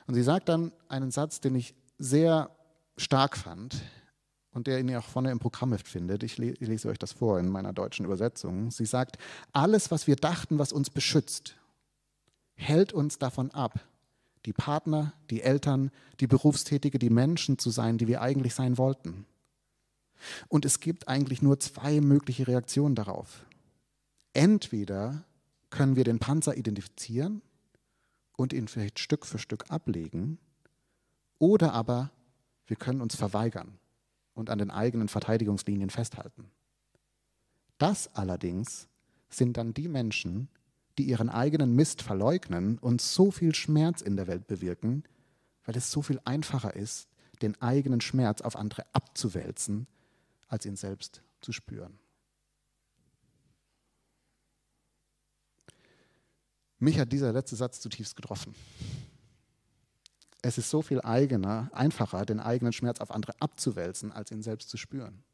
Und 0.06 0.14
sie 0.14 0.22
sagt 0.22 0.48
dann 0.48 0.72
einen 0.88 1.10
Satz, 1.10 1.40
den 1.40 1.54
ich 1.54 1.74
sehr 1.98 2.55
stark 2.96 3.36
fand 3.36 3.82
und 4.52 4.66
der 4.66 4.80
ihr 4.80 4.98
auch 4.98 5.04
vorne 5.04 5.30
im 5.30 5.38
Programmheft 5.38 5.86
findet. 5.86 6.22
Ich 6.22 6.38
lese 6.38 6.88
euch 6.88 6.98
das 6.98 7.12
vor 7.12 7.38
in 7.38 7.48
meiner 7.48 7.72
deutschen 7.72 8.06
Übersetzung. 8.06 8.70
Sie 8.70 8.86
sagt, 8.86 9.18
alles, 9.52 9.90
was 9.90 10.06
wir 10.06 10.16
dachten, 10.16 10.58
was 10.58 10.72
uns 10.72 10.88
beschützt, 10.88 11.56
hält 12.54 12.92
uns 12.92 13.18
davon 13.18 13.50
ab, 13.50 13.80
die 14.46 14.54
Partner, 14.54 15.12
die 15.28 15.42
Eltern, 15.42 15.90
die 16.20 16.26
Berufstätige, 16.26 16.98
die 16.98 17.10
Menschen 17.10 17.58
zu 17.58 17.70
sein, 17.70 17.98
die 17.98 18.08
wir 18.08 18.22
eigentlich 18.22 18.54
sein 18.54 18.78
wollten. 18.78 19.26
Und 20.48 20.64
es 20.64 20.80
gibt 20.80 21.08
eigentlich 21.08 21.42
nur 21.42 21.60
zwei 21.60 22.00
mögliche 22.00 22.48
Reaktionen 22.48 22.94
darauf. 22.94 23.44
Entweder 24.32 25.24
können 25.68 25.96
wir 25.96 26.04
den 26.04 26.18
Panzer 26.18 26.56
identifizieren 26.56 27.42
und 28.36 28.54
ihn 28.54 28.68
vielleicht 28.68 28.98
Stück 28.98 29.26
für 29.26 29.38
Stück 29.38 29.70
ablegen, 29.70 30.38
oder 31.38 31.74
aber 31.74 32.10
wir 32.66 32.76
können 32.76 33.00
uns 33.00 33.16
verweigern 33.16 33.78
und 34.34 34.50
an 34.50 34.58
den 34.58 34.70
eigenen 34.70 35.08
Verteidigungslinien 35.08 35.90
festhalten. 35.90 36.50
Das 37.78 38.14
allerdings 38.14 38.88
sind 39.28 39.56
dann 39.56 39.74
die 39.74 39.88
Menschen, 39.88 40.48
die 40.98 41.04
ihren 41.04 41.28
eigenen 41.28 41.74
Mist 41.74 42.02
verleugnen 42.02 42.78
und 42.78 43.00
so 43.00 43.30
viel 43.30 43.54
Schmerz 43.54 44.00
in 44.00 44.16
der 44.16 44.26
Welt 44.26 44.46
bewirken, 44.46 45.04
weil 45.64 45.76
es 45.76 45.90
so 45.90 46.02
viel 46.02 46.20
einfacher 46.24 46.74
ist, 46.74 47.08
den 47.42 47.60
eigenen 47.60 48.00
Schmerz 48.00 48.40
auf 48.40 48.56
andere 48.56 48.84
abzuwälzen, 48.92 49.86
als 50.48 50.64
ihn 50.64 50.76
selbst 50.76 51.22
zu 51.40 51.52
spüren. 51.52 51.98
Mich 56.78 56.98
hat 56.98 57.12
dieser 57.12 57.32
letzte 57.32 57.56
Satz 57.56 57.80
zutiefst 57.80 58.16
getroffen. 58.16 58.54
Es 60.46 60.58
ist 60.58 60.70
so 60.70 60.80
viel 60.80 61.00
eigener, 61.00 61.68
einfacher, 61.72 62.24
den 62.24 62.38
eigenen 62.38 62.72
Schmerz 62.72 63.00
auf 63.00 63.10
andere 63.10 63.34
abzuwälzen, 63.40 64.12
als 64.12 64.30
ihn 64.30 64.42
selbst 64.42 64.68
zu 64.68 64.76
spüren. 64.76 65.24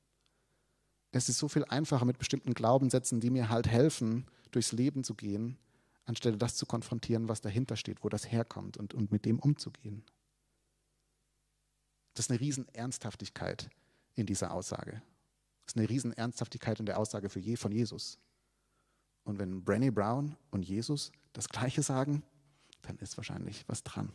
Es 1.11 1.29
ist 1.29 1.37
so 1.37 1.48
viel 1.48 1.66
einfacher 1.66 2.07
mit 2.07 2.16
bestimmten 2.16 2.55
Glaubenssätzen, 2.55 3.20
die 3.20 3.29
mir 3.29 3.51
halt 3.51 3.68
helfen, 3.68 4.25
durchs 4.53 4.72
Leben 4.72 5.05
zu 5.05 5.14
gehen, 5.14 5.59
anstelle 6.07 6.38
das 6.38 6.57
zu 6.57 6.64
konfrontieren, 6.64 7.29
was 7.29 7.42
dahinter 7.42 7.77
steht, 7.77 8.03
wo 8.03 8.09
das 8.09 8.33
herkommt 8.33 8.79
und, 8.79 8.94
und 8.94 9.12
mit 9.12 9.27
dem 9.27 9.38
umzugehen. 9.38 10.03
Das 12.14 12.25
ist 12.25 12.31
eine 12.31 12.40
Riesenernsthaftigkeit 12.40 13.68
in 14.14 14.25
dieser 14.25 14.51
Aussage. 14.55 15.03
Das 15.66 15.75
ist 15.75 15.77
eine 15.77 15.90
Riesenernsthaftigkeit 15.90 16.81
in 16.81 16.87
der 16.87 16.98
Aussage 16.98 17.29
für 17.29 17.38
je, 17.38 17.57
von 17.57 17.70
Jesus. 17.70 18.18
Und 19.25 19.38
wenn 19.38 19.62
Brené 19.62 19.90
Brown 19.90 20.38
und 20.51 20.62
Jesus 20.66 21.12
das 21.35 21.51
Gleiche 21.51 21.83
sagen, 21.83 22.22
dann 22.81 22.96
ist 22.96 23.18
wahrscheinlich 23.18 23.68
was 23.68 23.83
dran. 23.83 24.11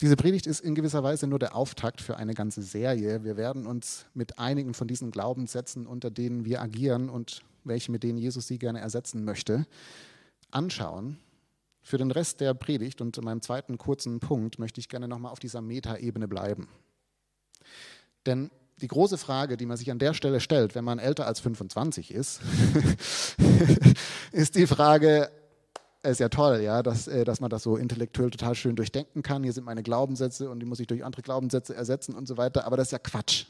Diese 0.00 0.14
Predigt 0.14 0.46
ist 0.46 0.60
in 0.60 0.76
gewisser 0.76 1.02
Weise 1.02 1.26
nur 1.26 1.40
der 1.40 1.56
Auftakt 1.56 2.00
für 2.00 2.16
eine 2.16 2.34
ganze 2.34 2.62
Serie. 2.62 3.24
Wir 3.24 3.36
werden 3.36 3.66
uns 3.66 4.06
mit 4.14 4.38
einigen 4.38 4.72
von 4.72 4.86
diesen 4.86 5.10
Glaubenssätzen, 5.10 5.88
unter 5.88 6.08
denen 6.10 6.44
wir 6.44 6.62
agieren 6.62 7.08
und 7.08 7.42
welche 7.64 7.90
mit 7.90 8.04
denen 8.04 8.16
Jesus 8.16 8.46
sie 8.46 8.60
gerne 8.60 8.78
ersetzen 8.78 9.24
möchte, 9.24 9.66
anschauen. 10.52 11.18
Für 11.82 11.98
den 11.98 12.12
Rest 12.12 12.40
der 12.40 12.54
Predigt 12.54 13.00
und 13.00 13.18
in 13.18 13.24
meinem 13.24 13.42
zweiten 13.42 13.76
kurzen 13.76 14.20
Punkt 14.20 14.60
möchte 14.60 14.78
ich 14.78 14.88
gerne 14.88 15.08
nochmal 15.08 15.32
auf 15.32 15.40
dieser 15.40 15.62
Metaebene 15.62 16.28
bleiben. 16.28 16.68
Denn 18.24 18.50
die 18.80 18.88
große 18.88 19.18
Frage, 19.18 19.56
die 19.56 19.66
man 19.66 19.76
sich 19.76 19.90
an 19.90 19.98
der 19.98 20.14
Stelle 20.14 20.38
stellt, 20.38 20.76
wenn 20.76 20.84
man 20.84 21.00
älter 21.00 21.26
als 21.26 21.40
25 21.40 22.14
ist, 22.14 22.40
ist 24.32 24.54
die 24.54 24.68
Frage, 24.68 25.28
ist 26.02 26.20
ja 26.20 26.28
toll, 26.28 26.60
ja, 26.60 26.82
dass, 26.82 27.08
äh, 27.08 27.24
dass 27.24 27.40
man 27.40 27.50
das 27.50 27.62
so 27.62 27.76
intellektuell 27.76 28.30
total 28.30 28.54
schön 28.54 28.76
durchdenken 28.76 29.22
kann. 29.22 29.42
Hier 29.42 29.52
sind 29.52 29.64
meine 29.64 29.82
Glaubenssätze 29.82 30.48
und 30.50 30.60
die 30.60 30.66
muss 30.66 30.80
ich 30.80 30.86
durch 30.86 31.04
andere 31.04 31.22
Glaubenssätze 31.22 31.74
ersetzen 31.74 32.14
und 32.14 32.26
so 32.26 32.36
weiter. 32.36 32.64
Aber 32.64 32.76
das 32.76 32.88
ist 32.88 32.92
ja 32.92 32.98
Quatsch. 32.98 33.46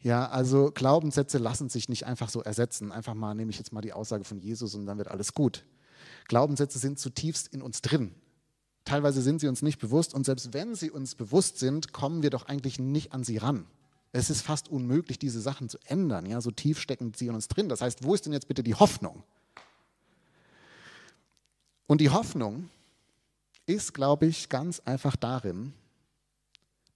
Ja, 0.00 0.28
also 0.28 0.70
Glaubenssätze 0.72 1.38
lassen 1.38 1.68
sich 1.68 1.88
nicht 1.88 2.06
einfach 2.06 2.28
so 2.28 2.42
ersetzen. 2.42 2.92
Einfach 2.92 3.14
mal 3.14 3.34
nehme 3.34 3.50
ich 3.50 3.58
jetzt 3.58 3.72
mal 3.72 3.80
die 3.80 3.92
Aussage 3.92 4.24
von 4.24 4.38
Jesus 4.38 4.74
und 4.74 4.86
dann 4.86 4.98
wird 4.98 5.08
alles 5.08 5.34
gut. 5.34 5.64
Glaubenssätze 6.28 6.78
sind 6.78 6.98
zutiefst 6.98 7.48
in 7.48 7.62
uns 7.62 7.80
drin. 7.80 8.14
Teilweise 8.84 9.20
sind 9.20 9.40
sie 9.40 9.48
uns 9.48 9.62
nicht 9.62 9.78
bewusst 9.80 10.14
und 10.14 10.24
selbst 10.24 10.52
wenn 10.52 10.74
sie 10.74 10.90
uns 10.90 11.14
bewusst 11.14 11.58
sind, 11.58 11.92
kommen 11.92 12.22
wir 12.22 12.30
doch 12.30 12.46
eigentlich 12.46 12.78
nicht 12.78 13.12
an 13.12 13.24
sie 13.24 13.36
ran. 13.36 13.66
Es 14.12 14.30
ist 14.30 14.42
fast 14.42 14.68
unmöglich, 14.68 15.18
diese 15.18 15.40
Sachen 15.40 15.68
zu 15.68 15.78
ändern. 15.86 16.26
Ja, 16.26 16.40
so 16.40 16.50
tief 16.50 16.78
stecken 16.78 17.12
sie 17.14 17.26
in 17.26 17.34
uns 17.34 17.48
drin. 17.48 17.68
Das 17.68 17.80
heißt, 17.80 18.04
wo 18.04 18.14
ist 18.14 18.26
denn 18.26 18.32
jetzt 18.32 18.48
bitte 18.48 18.62
die 18.62 18.74
Hoffnung? 18.74 19.24
Und 21.86 22.00
die 22.00 22.10
Hoffnung 22.10 22.68
ist, 23.66 23.94
glaube 23.94 24.26
ich, 24.26 24.48
ganz 24.48 24.80
einfach 24.80 25.16
darin, 25.16 25.72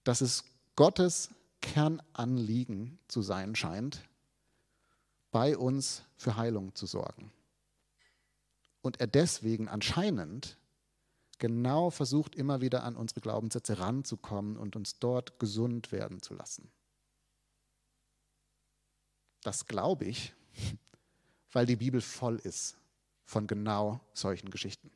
dass 0.03 0.21
es 0.21 0.43
Gottes 0.75 1.29
Kernanliegen 1.61 2.97
zu 3.07 3.21
sein 3.21 3.55
scheint, 3.55 4.03
bei 5.31 5.57
uns 5.57 6.03
für 6.17 6.35
Heilung 6.35 6.75
zu 6.75 6.85
sorgen. 6.85 7.31
Und 8.81 8.99
er 8.99 9.07
deswegen 9.07 9.69
anscheinend 9.69 10.57
genau 11.37 11.89
versucht, 11.89 12.35
immer 12.35 12.61
wieder 12.61 12.83
an 12.83 12.95
unsere 12.95 13.21
Glaubenssätze 13.21 13.79
ranzukommen 13.79 14.57
und 14.57 14.75
uns 14.75 14.99
dort 14.99 15.39
gesund 15.39 15.91
werden 15.91 16.21
zu 16.21 16.33
lassen. 16.33 16.71
Das 19.43 19.65
glaube 19.67 20.05
ich, 20.05 20.33
weil 21.51 21.65
die 21.65 21.75
Bibel 21.75 22.01
voll 22.01 22.37
ist 22.37 22.80
von 23.31 23.47
genau 23.47 24.01
solchen 24.13 24.49
Geschichten. 24.51 24.91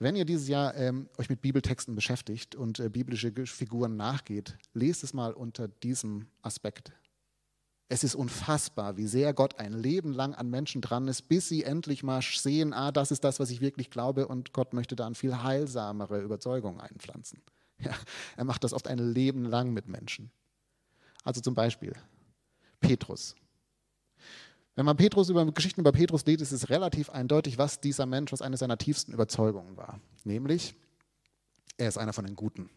Wenn 0.00 0.16
ihr 0.16 0.24
dieses 0.24 0.48
Jahr 0.48 0.74
ähm, 0.74 1.08
euch 1.16 1.28
mit 1.30 1.40
Bibeltexten 1.40 1.94
beschäftigt 1.94 2.56
und 2.56 2.80
äh, 2.80 2.88
biblische 2.88 3.32
Figuren 3.46 3.96
nachgeht, 3.96 4.58
lest 4.74 5.04
es 5.04 5.14
mal 5.14 5.32
unter 5.32 5.68
diesem 5.68 6.26
Aspekt. 6.42 6.90
Es 7.88 8.02
ist 8.02 8.16
unfassbar, 8.16 8.96
wie 8.96 9.06
sehr 9.06 9.32
Gott 9.32 9.60
ein 9.60 9.72
Leben 9.72 10.12
lang 10.12 10.34
an 10.34 10.50
Menschen 10.50 10.80
dran 10.80 11.06
ist, 11.06 11.28
bis 11.28 11.48
sie 11.48 11.62
endlich 11.62 12.02
mal 12.02 12.22
sehen, 12.22 12.72
ah, 12.72 12.90
das 12.90 13.12
ist 13.12 13.22
das, 13.22 13.38
was 13.38 13.50
ich 13.50 13.60
wirklich 13.60 13.90
glaube 13.90 14.26
und 14.26 14.52
Gott 14.52 14.72
möchte 14.72 14.96
da 14.96 15.06
eine 15.06 15.14
viel 15.14 15.42
heilsamere 15.42 16.20
Überzeugung 16.20 16.80
einpflanzen. 16.80 17.40
Ja, 17.78 17.96
er 18.36 18.44
macht 18.44 18.62
das 18.62 18.74
oft 18.74 18.86
ein 18.86 19.00
Leben 19.00 19.44
lang 19.44 19.72
mit 19.72 19.88
Menschen. 19.88 20.30
Also 21.24 21.40
zum 21.40 21.54
Beispiel 21.54 21.94
Petrus. 22.80 23.34
Wenn 24.74 24.86
man 24.86 24.96
Petrus 24.96 25.28
über 25.28 25.44
Geschichten 25.52 25.80
über 25.80 25.92
Petrus 25.92 26.24
liest, 26.24 26.40
ist 26.40 26.52
es 26.52 26.70
relativ 26.70 27.10
eindeutig, 27.10 27.58
was 27.58 27.80
dieser 27.80 28.06
Mensch, 28.06 28.32
was 28.32 28.42
eine 28.42 28.56
seiner 28.56 28.78
tiefsten 28.78 29.12
Überzeugungen 29.12 29.76
war. 29.76 30.00
Nämlich, 30.24 30.74
er 31.76 31.88
ist 31.88 31.98
einer 31.98 32.12
von 32.12 32.24
den 32.24 32.36
Guten. 32.36 32.70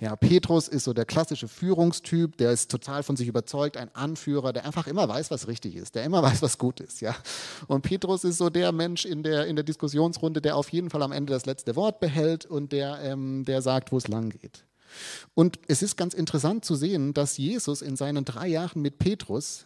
Ja, 0.00 0.16
Petrus 0.16 0.66
ist 0.66 0.84
so 0.84 0.92
der 0.92 1.04
klassische 1.04 1.46
Führungstyp, 1.46 2.36
der 2.36 2.50
ist 2.50 2.68
total 2.68 3.04
von 3.04 3.14
sich 3.14 3.28
überzeugt, 3.28 3.76
ein 3.76 3.94
Anführer, 3.94 4.52
der 4.52 4.64
einfach 4.64 4.88
immer 4.88 5.08
weiß, 5.08 5.30
was 5.30 5.46
richtig 5.46 5.76
ist, 5.76 5.94
der 5.94 6.02
immer 6.02 6.20
weiß, 6.20 6.42
was 6.42 6.58
gut 6.58 6.80
ist. 6.80 7.00
Ja. 7.00 7.14
Und 7.68 7.82
Petrus 7.82 8.24
ist 8.24 8.38
so 8.38 8.50
der 8.50 8.72
Mensch 8.72 9.04
in 9.04 9.22
der, 9.22 9.46
in 9.46 9.54
der 9.54 9.64
Diskussionsrunde, 9.64 10.40
der 10.40 10.56
auf 10.56 10.70
jeden 10.70 10.90
Fall 10.90 11.02
am 11.02 11.12
Ende 11.12 11.32
das 11.32 11.46
letzte 11.46 11.76
Wort 11.76 12.00
behält 12.00 12.44
und 12.44 12.72
der, 12.72 12.98
ähm, 13.02 13.44
der 13.44 13.62
sagt, 13.62 13.92
wo 13.92 13.96
es 13.96 14.08
lang 14.08 14.30
geht. 14.30 14.64
Und 15.34 15.60
es 15.68 15.80
ist 15.80 15.96
ganz 15.96 16.12
interessant 16.12 16.64
zu 16.64 16.74
sehen, 16.74 17.14
dass 17.14 17.36
Jesus 17.36 17.80
in 17.80 17.94
seinen 17.94 18.24
drei 18.24 18.48
Jahren 18.48 18.82
mit 18.82 18.98
Petrus 18.98 19.64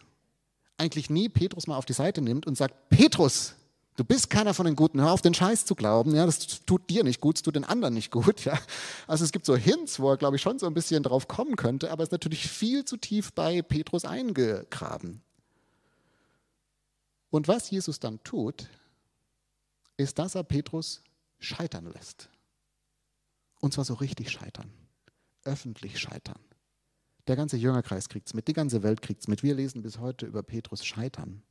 eigentlich 0.79 1.09
nie 1.09 1.29
Petrus 1.29 1.67
mal 1.67 1.77
auf 1.77 1.85
die 1.85 1.93
Seite 1.93 2.21
nimmt 2.21 2.47
und 2.47 2.57
sagt, 2.57 2.89
Petrus, 2.89 3.55
du 3.95 4.03
bist 4.03 4.29
keiner 4.29 4.53
von 4.53 4.65
den 4.65 4.75
Guten, 4.75 5.01
hör 5.01 5.11
auf 5.11 5.21
den 5.21 5.33
Scheiß 5.33 5.65
zu 5.65 5.75
glauben, 5.75 6.15
ja, 6.15 6.25
das 6.25 6.65
tut 6.65 6.89
dir 6.89 7.03
nicht 7.03 7.19
gut, 7.19 7.35
es 7.35 7.41
tut 7.41 7.55
den 7.55 7.65
anderen 7.65 7.93
nicht 7.93 8.11
gut. 8.11 8.45
Ja. 8.45 8.57
Also 9.07 9.25
es 9.25 9.31
gibt 9.31 9.45
so 9.45 9.55
Hints, 9.55 9.99
wo 9.99 10.09
er, 10.11 10.17
glaube 10.17 10.37
ich, 10.37 10.41
schon 10.41 10.57
so 10.57 10.65
ein 10.65 10.73
bisschen 10.73 11.03
drauf 11.03 11.27
kommen 11.27 11.55
könnte, 11.55 11.91
aber 11.91 12.03
es 12.03 12.07
ist 12.07 12.13
natürlich 12.13 12.47
viel 12.47 12.85
zu 12.85 12.97
tief 12.97 13.33
bei 13.33 13.61
Petrus 13.61 14.05
eingegraben. 14.05 15.21
Und 17.29 17.47
was 17.47 17.69
Jesus 17.69 17.99
dann 17.99 18.23
tut, 18.23 18.69
ist, 19.97 20.17
dass 20.17 20.35
er 20.35 20.43
Petrus 20.43 21.03
scheitern 21.39 21.91
lässt. 21.91 22.29
Und 23.59 23.73
zwar 23.73 23.85
so 23.85 23.95
richtig 23.95 24.31
scheitern, 24.31 24.71
öffentlich 25.43 25.99
scheitern. 25.99 26.39
Der 27.29 27.35
ganze 27.35 27.57
Jüngerkreis 27.57 28.09
kriegt 28.09 28.25
es 28.25 28.33
mit, 28.33 28.47
die 28.47 28.53
ganze 28.53 28.81
Welt 28.81 29.03
kriegt 29.03 29.21
es 29.21 29.27
mit. 29.27 29.43
Wir 29.43 29.53
lesen 29.53 29.83
bis 29.83 29.99
heute 29.99 30.25
über 30.25 30.41
Petrus 30.41 30.83
Scheitern. 30.83 31.43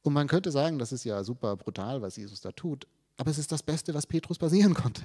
Und 0.00 0.14
man 0.14 0.28
könnte 0.28 0.50
sagen, 0.50 0.78
das 0.78 0.92
ist 0.92 1.04
ja 1.04 1.22
super 1.22 1.56
brutal, 1.56 2.00
was 2.00 2.16
Jesus 2.16 2.40
da 2.40 2.50
tut, 2.50 2.86
aber 3.18 3.30
es 3.30 3.36
ist 3.36 3.52
das 3.52 3.62
Beste, 3.62 3.92
was 3.92 4.06
Petrus 4.06 4.38
passieren 4.38 4.72
konnte. 4.72 5.02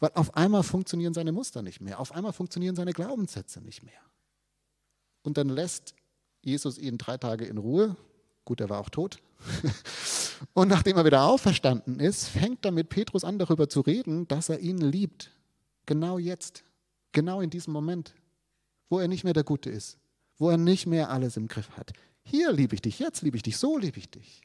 Weil 0.00 0.10
auf 0.12 0.36
einmal 0.36 0.64
funktionieren 0.64 1.14
seine 1.14 1.32
Muster 1.32 1.62
nicht 1.62 1.80
mehr, 1.80 1.98
auf 1.98 2.12
einmal 2.12 2.34
funktionieren 2.34 2.76
seine 2.76 2.92
Glaubenssätze 2.92 3.62
nicht 3.62 3.82
mehr. 3.82 4.02
Und 5.22 5.38
dann 5.38 5.48
lässt 5.48 5.94
Jesus 6.42 6.76
ihn 6.76 6.98
drei 6.98 7.16
Tage 7.16 7.46
in 7.46 7.56
Ruhe. 7.56 7.96
Gut, 8.44 8.60
er 8.60 8.68
war 8.68 8.80
auch 8.80 8.90
tot. 8.90 9.22
Und 10.52 10.68
nachdem 10.68 10.98
er 10.98 11.06
wieder 11.06 11.24
auferstanden 11.24 12.00
ist, 12.00 12.28
fängt 12.28 12.66
damit 12.66 12.90
Petrus 12.90 13.24
an, 13.24 13.38
darüber 13.38 13.70
zu 13.70 13.80
reden, 13.80 14.28
dass 14.28 14.50
er 14.50 14.58
ihn 14.58 14.76
liebt. 14.76 15.30
Genau 15.86 16.18
jetzt. 16.18 16.65
Genau 17.16 17.40
in 17.40 17.48
diesem 17.48 17.72
Moment, 17.72 18.14
wo 18.90 18.98
er 18.98 19.08
nicht 19.08 19.24
mehr 19.24 19.32
der 19.32 19.42
Gute 19.42 19.70
ist, 19.70 19.96
wo 20.36 20.50
er 20.50 20.58
nicht 20.58 20.84
mehr 20.84 21.08
alles 21.08 21.38
im 21.38 21.48
Griff 21.48 21.70
hat. 21.70 21.94
Hier 22.22 22.52
liebe 22.52 22.74
ich 22.74 22.82
dich, 22.82 22.98
jetzt 22.98 23.22
liebe 23.22 23.38
ich 23.38 23.42
dich, 23.42 23.56
so 23.56 23.78
liebe 23.78 23.98
ich 23.98 24.10
dich. 24.10 24.42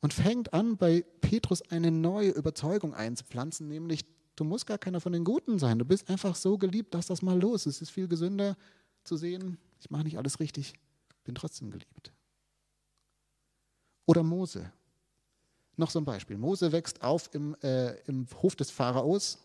Und 0.00 0.14
fängt 0.14 0.54
an, 0.54 0.76
bei 0.76 1.04
Petrus 1.20 1.60
eine 1.62 1.90
neue 1.90 2.30
Überzeugung 2.30 2.94
einzupflanzen, 2.94 3.66
nämlich, 3.66 4.04
du 4.36 4.44
musst 4.44 4.68
gar 4.68 4.78
keiner 4.78 5.00
von 5.00 5.12
den 5.12 5.24
Guten 5.24 5.58
sein. 5.58 5.80
Du 5.80 5.84
bist 5.84 6.08
einfach 6.08 6.36
so 6.36 6.58
geliebt, 6.58 6.94
lass 6.94 7.06
das 7.08 7.22
mal 7.22 7.40
los. 7.40 7.66
Es 7.66 7.82
ist 7.82 7.90
viel 7.90 8.06
gesünder 8.06 8.56
zu 9.02 9.16
sehen, 9.16 9.58
ich 9.80 9.90
mache 9.90 10.04
nicht 10.04 10.18
alles 10.18 10.38
richtig, 10.38 10.74
bin 11.24 11.34
trotzdem 11.34 11.72
geliebt. 11.72 12.12
Oder 14.06 14.22
Mose. 14.22 14.70
Noch 15.76 15.90
so 15.90 15.98
ein 15.98 16.04
Beispiel. 16.04 16.38
Mose 16.38 16.70
wächst 16.70 17.02
auf 17.02 17.34
im, 17.34 17.56
äh, 17.64 17.96
im 18.04 18.28
Hof 18.40 18.54
des 18.54 18.70
Pharaos 18.70 19.38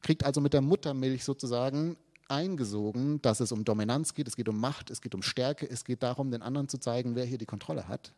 kriegt 0.00 0.24
also 0.24 0.40
mit 0.40 0.52
der 0.52 0.60
Muttermilch 0.60 1.24
sozusagen 1.24 1.96
eingesogen, 2.28 3.20
dass 3.22 3.40
es 3.40 3.52
um 3.52 3.64
Dominanz 3.64 4.14
geht, 4.14 4.28
es 4.28 4.36
geht 4.36 4.48
um 4.48 4.58
Macht, 4.60 4.90
es 4.90 5.00
geht 5.00 5.14
um 5.14 5.22
Stärke, 5.22 5.68
es 5.68 5.84
geht 5.84 6.02
darum, 6.02 6.30
den 6.30 6.42
anderen 6.42 6.68
zu 6.68 6.78
zeigen, 6.78 7.16
wer 7.16 7.24
hier 7.24 7.38
die 7.38 7.46
Kontrolle 7.46 7.88
hat. 7.88 8.12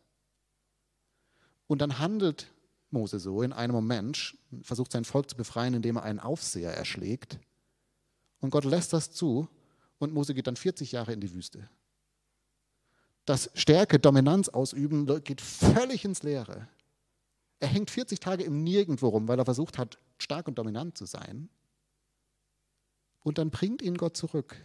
Und 1.67 1.81
dann 1.81 1.99
handelt 1.99 2.51
Mose 2.91 3.19
so 3.19 3.41
in 3.41 3.53
einem 3.53 3.73
Moment, 3.73 4.37
versucht 4.61 4.91
sein 4.91 5.03
Volk 5.03 5.29
zu 5.29 5.35
befreien, 5.35 5.73
indem 5.73 5.95
er 5.95 6.03
einen 6.03 6.19
Aufseher 6.19 6.71
erschlägt. 6.71 7.39
Und 8.39 8.51
Gott 8.51 8.65
lässt 8.65 8.93
das 8.93 9.11
zu 9.11 9.47
und 9.97 10.13
Mose 10.13 10.33
geht 10.33 10.47
dann 10.47 10.55
40 10.55 10.91
Jahre 10.91 11.13
in 11.13 11.19
die 11.19 11.33
Wüste. 11.33 11.69
Das 13.25 13.49
Stärke, 13.55 13.99
Dominanz 13.99 14.49
ausüben 14.49 15.05
geht 15.23 15.41
völlig 15.41 16.05
ins 16.05 16.23
Leere. 16.23 16.67
Er 17.59 17.69
hängt 17.69 17.89
40 17.89 18.19
Tage 18.19 18.43
im 18.43 18.63
Nirgendwo 18.63 19.07
rum, 19.07 19.27
weil 19.27 19.39
er 19.39 19.45
versucht 19.45 19.77
hat, 19.77 19.97
stark 20.17 20.47
und 20.47 20.57
dominant 20.57 20.97
zu 20.97 21.05
sein. 21.05 21.49
Und 23.23 23.37
dann 23.37 23.49
bringt 23.49 23.81
ihn 23.81 23.97
Gott 23.97 24.15
zurück 24.17 24.55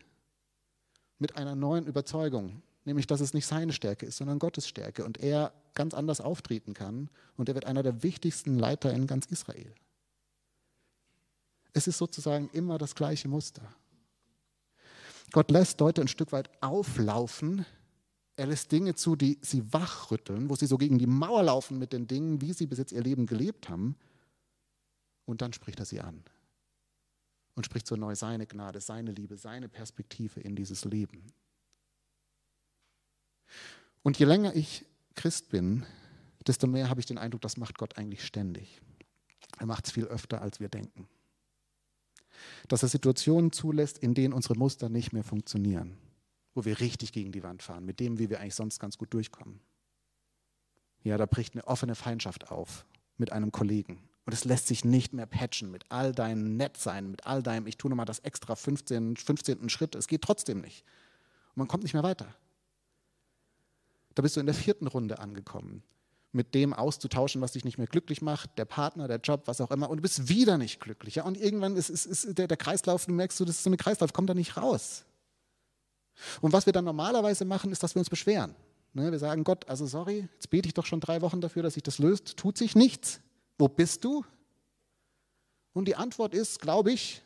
mit 1.18 1.36
einer 1.36 1.54
neuen 1.54 1.86
Überzeugung, 1.86 2.62
nämlich 2.84 3.06
dass 3.06 3.20
es 3.20 3.34
nicht 3.34 3.46
seine 3.46 3.72
Stärke 3.72 4.06
ist, 4.06 4.18
sondern 4.18 4.38
Gottes 4.38 4.68
Stärke 4.68 5.04
und 5.04 5.18
er 5.18 5.52
ganz 5.74 5.94
anders 5.94 6.20
auftreten 6.20 6.74
kann 6.74 7.08
und 7.36 7.48
er 7.48 7.54
wird 7.54 7.66
einer 7.66 7.82
der 7.82 8.02
wichtigsten 8.02 8.58
Leiter 8.58 8.92
in 8.92 9.06
ganz 9.06 9.26
Israel. 9.26 9.72
Es 11.72 11.86
ist 11.86 11.98
sozusagen 11.98 12.48
immer 12.52 12.78
das 12.78 12.94
gleiche 12.94 13.28
Muster. 13.28 13.62
Gott 15.30 15.50
lässt 15.50 15.78
Leute 15.80 16.00
ein 16.00 16.08
Stück 16.08 16.32
weit 16.32 16.50
auflaufen, 16.62 17.64
er 18.34 18.46
lässt 18.46 18.70
Dinge 18.70 18.94
zu, 18.94 19.16
die 19.16 19.38
sie 19.42 19.72
wachrütteln, 19.72 20.48
wo 20.48 20.54
sie 20.54 20.66
so 20.66 20.78
gegen 20.78 20.98
die 20.98 21.08
Mauer 21.08 21.42
laufen 21.42 21.78
mit 21.78 21.92
den 21.92 22.06
Dingen, 22.06 22.40
wie 22.40 22.52
sie 22.52 22.66
bis 22.66 22.78
jetzt 22.78 22.92
ihr 22.92 23.02
Leben 23.02 23.26
gelebt 23.26 23.68
haben. 23.68 23.96
Und 25.26 25.42
dann 25.42 25.52
spricht 25.52 25.80
er 25.80 25.86
sie 25.86 26.00
an 26.00 26.22
und 27.58 27.64
spricht 27.64 27.88
so 27.88 27.96
neu 27.96 28.14
seine 28.14 28.46
Gnade, 28.46 28.80
seine 28.80 29.10
Liebe, 29.10 29.36
seine 29.36 29.68
Perspektive 29.68 30.38
in 30.38 30.54
dieses 30.54 30.84
Leben. 30.84 31.24
Und 34.04 34.16
je 34.16 34.26
länger 34.26 34.54
ich 34.54 34.86
Christ 35.16 35.50
bin, 35.50 35.84
desto 36.46 36.68
mehr 36.68 36.88
habe 36.88 37.00
ich 37.00 37.06
den 37.06 37.18
Eindruck, 37.18 37.40
das 37.40 37.56
macht 37.56 37.76
Gott 37.76 37.98
eigentlich 37.98 38.24
ständig. 38.24 38.80
Er 39.58 39.66
macht 39.66 39.86
es 39.86 39.92
viel 39.92 40.04
öfter, 40.04 40.40
als 40.40 40.60
wir 40.60 40.68
denken. 40.68 41.08
Dass 42.68 42.84
er 42.84 42.88
Situationen 42.88 43.50
zulässt, 43.50 43.98
in 43.98 44.14
denen 44.14 44.34
unsere 44.34 44.56
Muster 44.56 44.88
nicht 44.88 45.12
mehr 45.12 45.24
funktionieren, 45.24 45.98
wo 46.54 46.64
wir 46.64 46.78
richtig 46.78 47.10
gegen 47.10 47.32
die 47.32 47.42
Wand 47.42 47.64
fahren, 47.64 47.84
mit 47.84 47.98
dem, 47.98 48.20
wie 48.20 48.30
wir 48.30 48.38
eigentlich 48.38 48.54
sonst 48.54 48.78
ganz 48.78 48.96
gut 48.98 49.12
durchkommen. 49.12 49.58
Ja, 51.02 51.18
da 51.18 51.26
bricht 51.26 51.54
eine 51.54 51.66
offene 51.66 51.96
Feindschaft 51.96 52.52
auf 52.52 52.86
mit 53.16 53.32
einem 53.32 53.50
Kollegen. 53.50 54.08
Und 54.28 54.34
es 54.34 54.44
lässt 54.44 54.66
sich 54.66 54.84
nicht 54.84 55.14
mehr 55.14 55.24
patchen 55.24 55.70
mit 55.70 55.86
all 55.88 56.12
deinem 56.12 56.58
Nettsein, 56.58 57.10
mit 57.10 57.24
all 57.24 57.42
deinem, 57.42 57.66
ich 57.66 57.78
tue 57.78 57.88
nochmal 57.88 58.04
das 58.04 58.18
extra 58.18 58.56
15, 58.56 59.16
15. 59.16 59.70
Schritt. 59.70 59.94
Es 59.94 60.06
geht 60.06 60.20
trotzdem 60.20 60.60
nicht. 60.60 60.84
Und 61.54 61.60
man 61.60 61.66
kommt 61.66 61.82
nicht 61.82 61.94
mehr 61.94 62.02
weiter. 62.02 62.34
Da 64.14 64.20
bist 64.20 64.36
du 64.36 64.40
in 64.40 64.44
der 64.44 64.54
vierten 64.54 64.86
Runde 64.86 65.18
angekommen, 65.18 65.82
mit 66.32 66.54
dem 66.54 66.74
auszutauschen, 66.74 67.40
was 67.40 67.52
dich 67.52 67.64
nicht 67.64 67.78
mehr 67.78 67.86
glücklich 67.86 68.20
macht, 68.20 68.50
der 68.58 68.66
Partner, 68.66 69.08
der 69.08 69.16
Job, 69.16 69.44
was 69.46 69.62
auch 69.62 69.70
immer. 69.70 69.88
Und 69.88 69.96
du 69.96 70.02
bist 70.02 70.28
wieder 70.28 70.58
nicht 70.58 70.78
glücklich. 70.78 71.18
Und 71.22 71.40
irgendwann 71.40 71.74
ist, 71.74 71.88
ist, 71.88 72.04
ist 72.04 72.36
der, 72.36 72.48
der 72.48 72.58
Kreislauf, 72.58 73.06
du 73.06 73.12
merkst, 73.12 73.40
das 73.40 73.48
ist 73.48 73.62
so 73.62 73.70
ein 73.70 73.78
Kreislauf, 73.78 74.12
kommt 74.12 74.28
da 74.28 74.34
nicht 74.34 74.58
raus. 74.58 75.06
Und 76.42 76.52
was 76.52 76.66
wir 76.66 76.74
dann 76.74 76.84
normalerweise 76.84 77.46
machen, 77.46 77.72
ist, 77.72 77.82
dass 77.82 77.94
wir 77.94 78.00
uns 78.00 78.10
beschweren. 78.10 78.54
Ne, 78.92 79.10
wir 79.10 79.18
sagen, 79.18 79.42
Gott, 79.42 79.66
also 79.70 79.86
sorry, 79.86 80.28
jetzt 80.34 80.50
bete 80.50 80.66
ich 80.66 80.74
doch 80.74 80.84
schon 80.84 81.00
drei 81.00 81.22
Wochen 81.22 81.40
dafür, 81.40 81.62
dass 81.62 81.72
sich 81.72 81.82
das 81.82 81.98
löst, 81.98 82.36
tut 82.36 82.58
sich 82.58 82.76
nichts. 82.76 83.22
Wo 83.58 83.68
bist 83.68 84.04
du? 84.04 84.24
Und 85.72 85.86
die 85.86 85.96
Antwort 85.96 86.34
ist, 86.34 86.60
glaube 86.60 86.92
ich, 86.92 87.22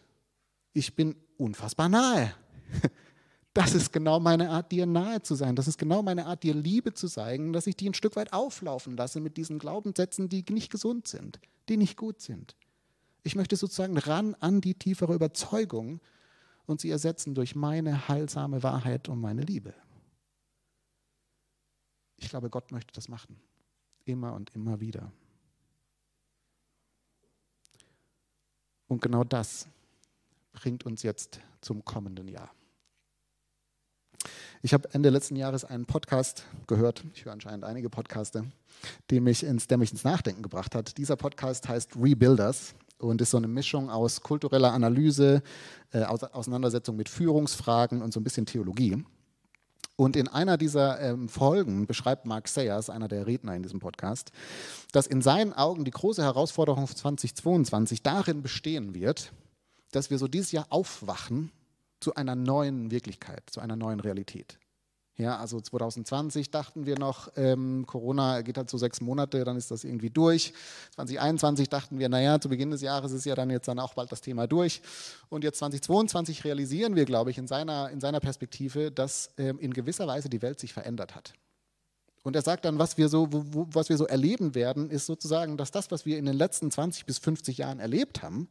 ich 0.72 0.94
bin 0.94 1.14
unfassbar 1.36 1.88
nahe. 1.88 2.34
Das 3.54 3.74
ist 3.74 3.92
genau 3.92 4.18
meine 4.18 4.48
Art, 4.48 4.72
dir 4.72 4.86
nahe 4.86 5.20
zu 5.20 5.34
sein. 5.34 5.56
Das 5.56 5.68
ist 5.68 5.76
genau 5.76 6.02
meine 6.02 6.24
Art, 6.24 6.42
dir 6.42 6.54
Liebe 6.54 6.94
zu 6.94 7.06
zeigen, 7.06 7.52
dass 7.52 7.66
ich 7.66 7.76
die 7.76 7.90
ein 7.90 7.92
Stück 7.92 8.16
weit 8.16 8.32
auflaufen 8.32 8.96
lasse 8.96 9.20
mit 9.20 9.36
diesen 9.36 9.58
Glaubenssätzen, 9.58 10.30
die 10.30 10.42
nicht 10.48 10.72
gesund 10.72 11.06
sind, 11.06 11.38
die 11.68 11.76
nicht 11.76 11.98
gut 11.98 12.22
sind. 12.22 12.56
Ich 13.24 13.36
möchte 13.36 13.56
sozusagen 13.56 13.98
ran 13.98 14.34
an 14.40 14.62
die 14.62 14.72
tiefere 14.72 15.14
Überzeugung 15.14 16.00
und 16.64 16.80
sie 16.80 16.88
ersetzen 16.88 17.34
durch 17.34 17.54
meine 17.54 18.08
heilsame 18.08 18.62
Wahrheit 18.62 19.10
und 19.10 19.20
meine 19.20 19.42
Liebe. 19.42 19.74
Ich 22.16 22.30
glaube, 22.30 22.48
Gott 22.48 22.72
möchte 22.72 22.94
das 22.94 23.08
machen. 23.08 23.36
Immer 24.06 24.32
und 24.32 24.54
immer 24.54 24.80
wieder. 24.80 25.12
Und 28.92 29.00
genau 29.00 29.24
das 29.24 29.68
bringt 30.52 30.84
uns 30.84 31.02
jetzt 31.02 31.40
zum 31.62 31.82
kommenden 31.82 32.28
Jahr. 32.28 32.50
Ich 34.60 34.74
habe 34.74 34.86
Ende 34.92 35.08
letzten 35.08 35.34
Jahres 35.34 35.64
einen 35.64 35.86
Podcast 35.86 36.44
gehört, 36.66 37.02
ich 37.14 37.24
höre 37.24 37.32
anscheinend 37.32 37.64
einige 37.64 37.88
Podcaste, 37.88 38.44
mich 39.10 39.44
ins, 39.44 39.66
der 39.66 39.78
mich 39.78 39.92
ins 39.92 40.04
Nachdenken 40.04 40.42
gebracht 40.42 40.74
hat. 40.74 40.98
Dieser 40.98 41.16
Podcast 41.16 41.70
heißt 41.70 41.96
Rebuilders 41.96 42.74
und 42.98 43.22
ist 43.22 43.30
so 43.30 43.38
eine 43.38 43.48
Mischung 43.48 43.88
aus 43.88 44.20
kultureller 44.20 44.74
Analyse, 44.74 45.42
äh, 45.92 46.02
Auseinandersetzung 46.02 46.94
mit 46.94 47.08
Führungsfragen 47.08 48.02
und 48.02 48.12
so 48.12 48.20
ein 48.20 48.24
bisschen 48.24 48.44
Theologie. 48.44 49.02
Und 49.96 50.16
in 50.16 50.28
einer 50.28 50.56
dieser 50.56 51.00
ähm, 51.00 51.28
Folgen 51.28 51.86
beschreibt 51.86 52.26
Mark 52.26 52.48
Sayers, 52.48 52.90
einer 52.90 53.08
der 53.08 53.26
Redner 53.26 53.54
in 53.54 53.62
diesem 53.62 53.78
Podcast, 53.78 54.32
dass 54.92 55.06
in 55.06 55.22
seinen 55.22 55.52
Augen 55.52 55.84
die 55.84 55.90
große 55.90 56.22
Herausforderung 56.22 56.86
2022 56.86 58.02
darin 58.02 58.42
bestehen 58.42 58.94
wird, 58.94 59.32
dass 59.92 60.10
wir 60.10 60.18
so 60.18 60.28
dieses 60.28 60.52
Jahr 60.52 60.66
aufwachen 60.70 61.52
zu 62.00 62.14
einer 62.14 62.34
neuen 62.34 62.90
Wirklichkeit, 62.90 63.42
zu 63.50 63.60
einer 63.60 63.76
neuen 63.76 64.00
Realität. 64.00 64.58
Ja, 65.18 65.36
also 65.36 65.60
2020 65.60 66.50
dachten 66.50 66.86
wir 66.86 66.98
noch, 66.98 67.30
ähm, 67.36 67.84
Corona 67.86 68.40
geht 68.40 68.56
halt 68.56 68.70
so 68.70 68.78
sechs 68.78 69.02
Monate, 69.02 69.44
dann 69.44 69.56
ist 69.56 69.70
das 69.70 69.84
irgendwie 69.84 70.08
durch. 70.08 70.54
2021 70.94 71.68
dachten 71.68 71.98
wir, 71.98 72.08
naja, 72.08 72.40
zu 72.40 72.48
Beginn 72.48 72.70
des 72.70 72.80
Jahres 72.80 73.12
ist 73.12 73.26
ja 73.26 73.34
dann 73.34 73.50
jetzt 73.50 73.68
dann 73.68 73.78
auch 73.78 73.92
bald 73.92 74.10
das 74.10 74.22
Thema 74.22 74.46
durch. 74.46 74.80
Und 75.28 75.44
jetzt 75.44 75.58
2022 75.58 76.44
realisieren 76.44 76.96
wir, 76.96 77.04
glaube 77.04 77.30
ich, 77.30 77.36
in 77.36 77.46
seiner, 77.46 77.90
in 77.90 78.00
seiner 78.00 78.20
Perspektive, 78.20 78.90
dass 78.90 79.30
ähm, 79.36 79.58
in 79.58 79.74
gewisser 79.74 80.06
Weise 80.06 80.30
die 80.30 80.40
Welt 80.40 80.58
sich 80.58 80.72
verändert 80.72 81.14
hat. 81.14 81.34
Und 82.22 82.34
er 82.34 82.42
sagt 82.42 82.64
dann, 82.64 82.78
was 82.78 82.96
wir, 82.96 83.08
so, 83.08 83.28
wo, 83.30 83.66
was 83.70 83.90
wir 83.90 83.98
so 83.98 84.06
erleben 84.06 84.54
werden, 84.54 84.88
ist 84.88 85.06
sozusagen, 85.06 85.58
dass 85.58 85.70
das, 85.72 85.90
was 85.90 86.06
wir 86.06 86.18
in 86.18 86.24
den 86.24 86.36
letzten 86.36 86.70
20 86.70 87.04
bis 87.04 87.18
50 87.18 87.58
Jahren 87.58 87.80
erlebt 87.80 88.22
haben, 88.22 88.48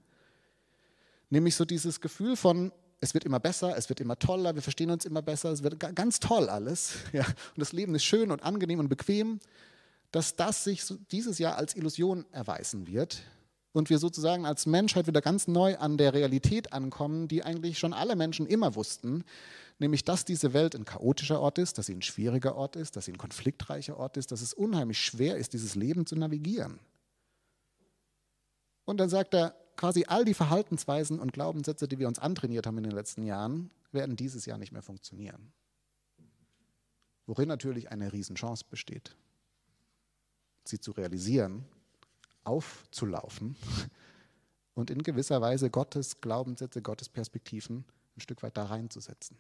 nämlich 1.30 1.56
so 1.56 1.65
dieses 1.65 2.02
Gefühl 2.02 2.36
von, 2.36 2.71
es 3.02 3.16
wird 3.16 3.26
immer 3.26 3.40
besser, 3.40 3.76
es 3.76 3.90
wird 3.90 4.00
immer 4.00 4.18
toller, 4.18 4.54
wir 4.54 4.62
verstehen 4.62 4.92
uns 4.92 5.06
immer 5.06 5.24
besser, 5.24 5.52
es 5.52 5.64
wird 5.64 5.80
ganz 5.80 6.20
toll 6.20 6.48
alles. 6.48 6.94
Ja, 7.14 7.26
und 7.26 7.58
das 7.58 7.74
Leben 7.74 7.96
ist 7.96 8.06
schön 8.06 8.32
und 8.32 8.44
angenehm 8.44 8.80
und 8.80 8.88
bequem, 8.88 9.40
dass 10.12 10.36
das 10.36 10.64
sich 10.64 10.84
dieses 11.12 11.40
Jahr 11.40 11.58
als 11.58 11.76
Illusion 11.76 12.26
erweisen 12.32 12.88
wird 12.88 13.24
und 13.74 13.90
wir 13.90 13.98
sozusagen 13.98 14.46
als 14.46 14.66
Menschheit 14.66 15.08
wieder 15.08 15.22
ganz 15.22 15.48
neu 15.48 15.78
an 15.78 15.98
der 15.98 16.14
Realität 16.14 16.74
ankommen, 16.74 17.28
die 17.28 17.44
eigentlich 17.44 17.80
schon 17.80 17.94
alle 17.94 18.16
Menschen 18.16 18.46
immer 18.46 18.76
wussten, 18.76 19.24
nämlich 19.80 20.04
dass 20.04 20.24
diese 20.24 20.54
Welt 20.54 20.76
ein 20.76 20.86
chaotischer 20.86 21.40
Ort 21.40 21.58
ist, 21.58 21.78
dass 21.78 21.88
sie 21.88 21.96
ein 21.96 22.02
schwieriger 22.04 22.56
Ort 22.56 22.76
ist, 22.76 22.96
dass 22.96 23.06
sie 23.06 23.14
ein 23.14 23.18
konfliktreicher 23.18 23.98
Ort 23.98 24.18
ist, 24.18 24.32
dass 24.32 24.42
es 24.42 24.54
unheimlich 24.54 25.00
schwer 25.00 25.38
ist, 25.38 25.54
dieses 25.54 25.76
Leben 25.76 26.06
zu 26.06 26.16
navigieren. 26.16 26.80
Und 28.86 29.00
dann 29.00 29.10
sagt 29.10 29.34
er, 29.34 29.56
quasi 29.82 30.06
all 30.08 30.24
die 30.24 30.36
Verhaltensweisen 30.36 31.20
und 31.20 31.34
Glaubenssätze, 31.34 31.88
die 31.88 31.98
wir 31.98 32.08
uns 32.08 32.20
antrainiert 32.20 32.67
haben 32.67 32.78
in 32.78 32.84
den 32.84 32.91
letzten 32.91 33.24
Jahren, 33.24 33.72
werden 33.91 34.15
dieses 34.15 34.46
Jahr 34.46 34.60
nicht 34.60 34.72
mehr 34.72 34.84
funktionieren. 34.84 35.52
Worin 37.26 37.48
natürlich 37.48 37.91
eine 37.91 38.13
Riesenchance 38.13 38.63
besteht, 38.70 39.15
sie 40.65 40.80
zu 40.80 40.91
realisieren, 40.91 41.65
aufzulaufen 42.44 43.56
und 44.76 44.91
in 44.91 45.02
gewisser 45.02 45.41
Weise 45.41 45.72
Gottes 45.72 46.22
Glaubenssätze, 46.22 46.84
Gottes 46.84 47.10
Perspektiven 47.10 47.84
ein 48.15 48.22
Stück 48.22 48.44
weit 48.44 48.58
da 48.58 48.65
reinzusetzen. 48.65 49.36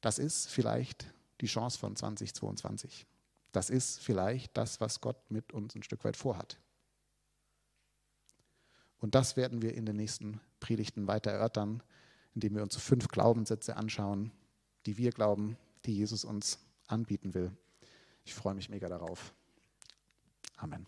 Das 0.00 0.18
ist 0.18 0.48
vielleicht 0.48 1.06
die 1.40 1.46
Chance 1.46 1.78
von 1.78 1.94
2022. 1.94 3.06
Das 3.52 3.70
ist 3.70 4.00
vielleicht 4.00 4.56
das, 4.56 4.80
was 4.80 5.00
Gott 5.00 5.30
mit 5.30 5.52
uns 5.52 5.76
ein 5.76 5.84
Stück 5.84 6.04
weit 6.04 6.16
vorhat. 6.16 6.58
Und 8.98 9.14
das 9.14 9.36
werden 9.36 9.62
wir 9.62 9.74
in 9.74 9.86
den 9.86 9.96
nächsten 9.96 10.40
Predigten 10.60 11.06
weiter 11.06 11.30
erörtern, 11.30 11.82
indem 12.34 12.54
wir 12.54 12.62
uns 12.62 12.76
fünf 12.76 13.08
Glaubenssätze 13.08 13.76
anschauen, 13.76 14.32
die 14.86 14.96
wir 14.96 15.10
glauben, 15.10 15.56
die 15.84 15.96
Jesus 15.96 16.24
uns 16.24 16.58
anbieten 16.86 17.34
will. 17.34 17.50
Ich 18.24 18.34
freue 18.34 18.54
mich 18.54 18.68
mega 18.68 18.88
darauf. 18.88 19.32
Amen. 20.56 20.86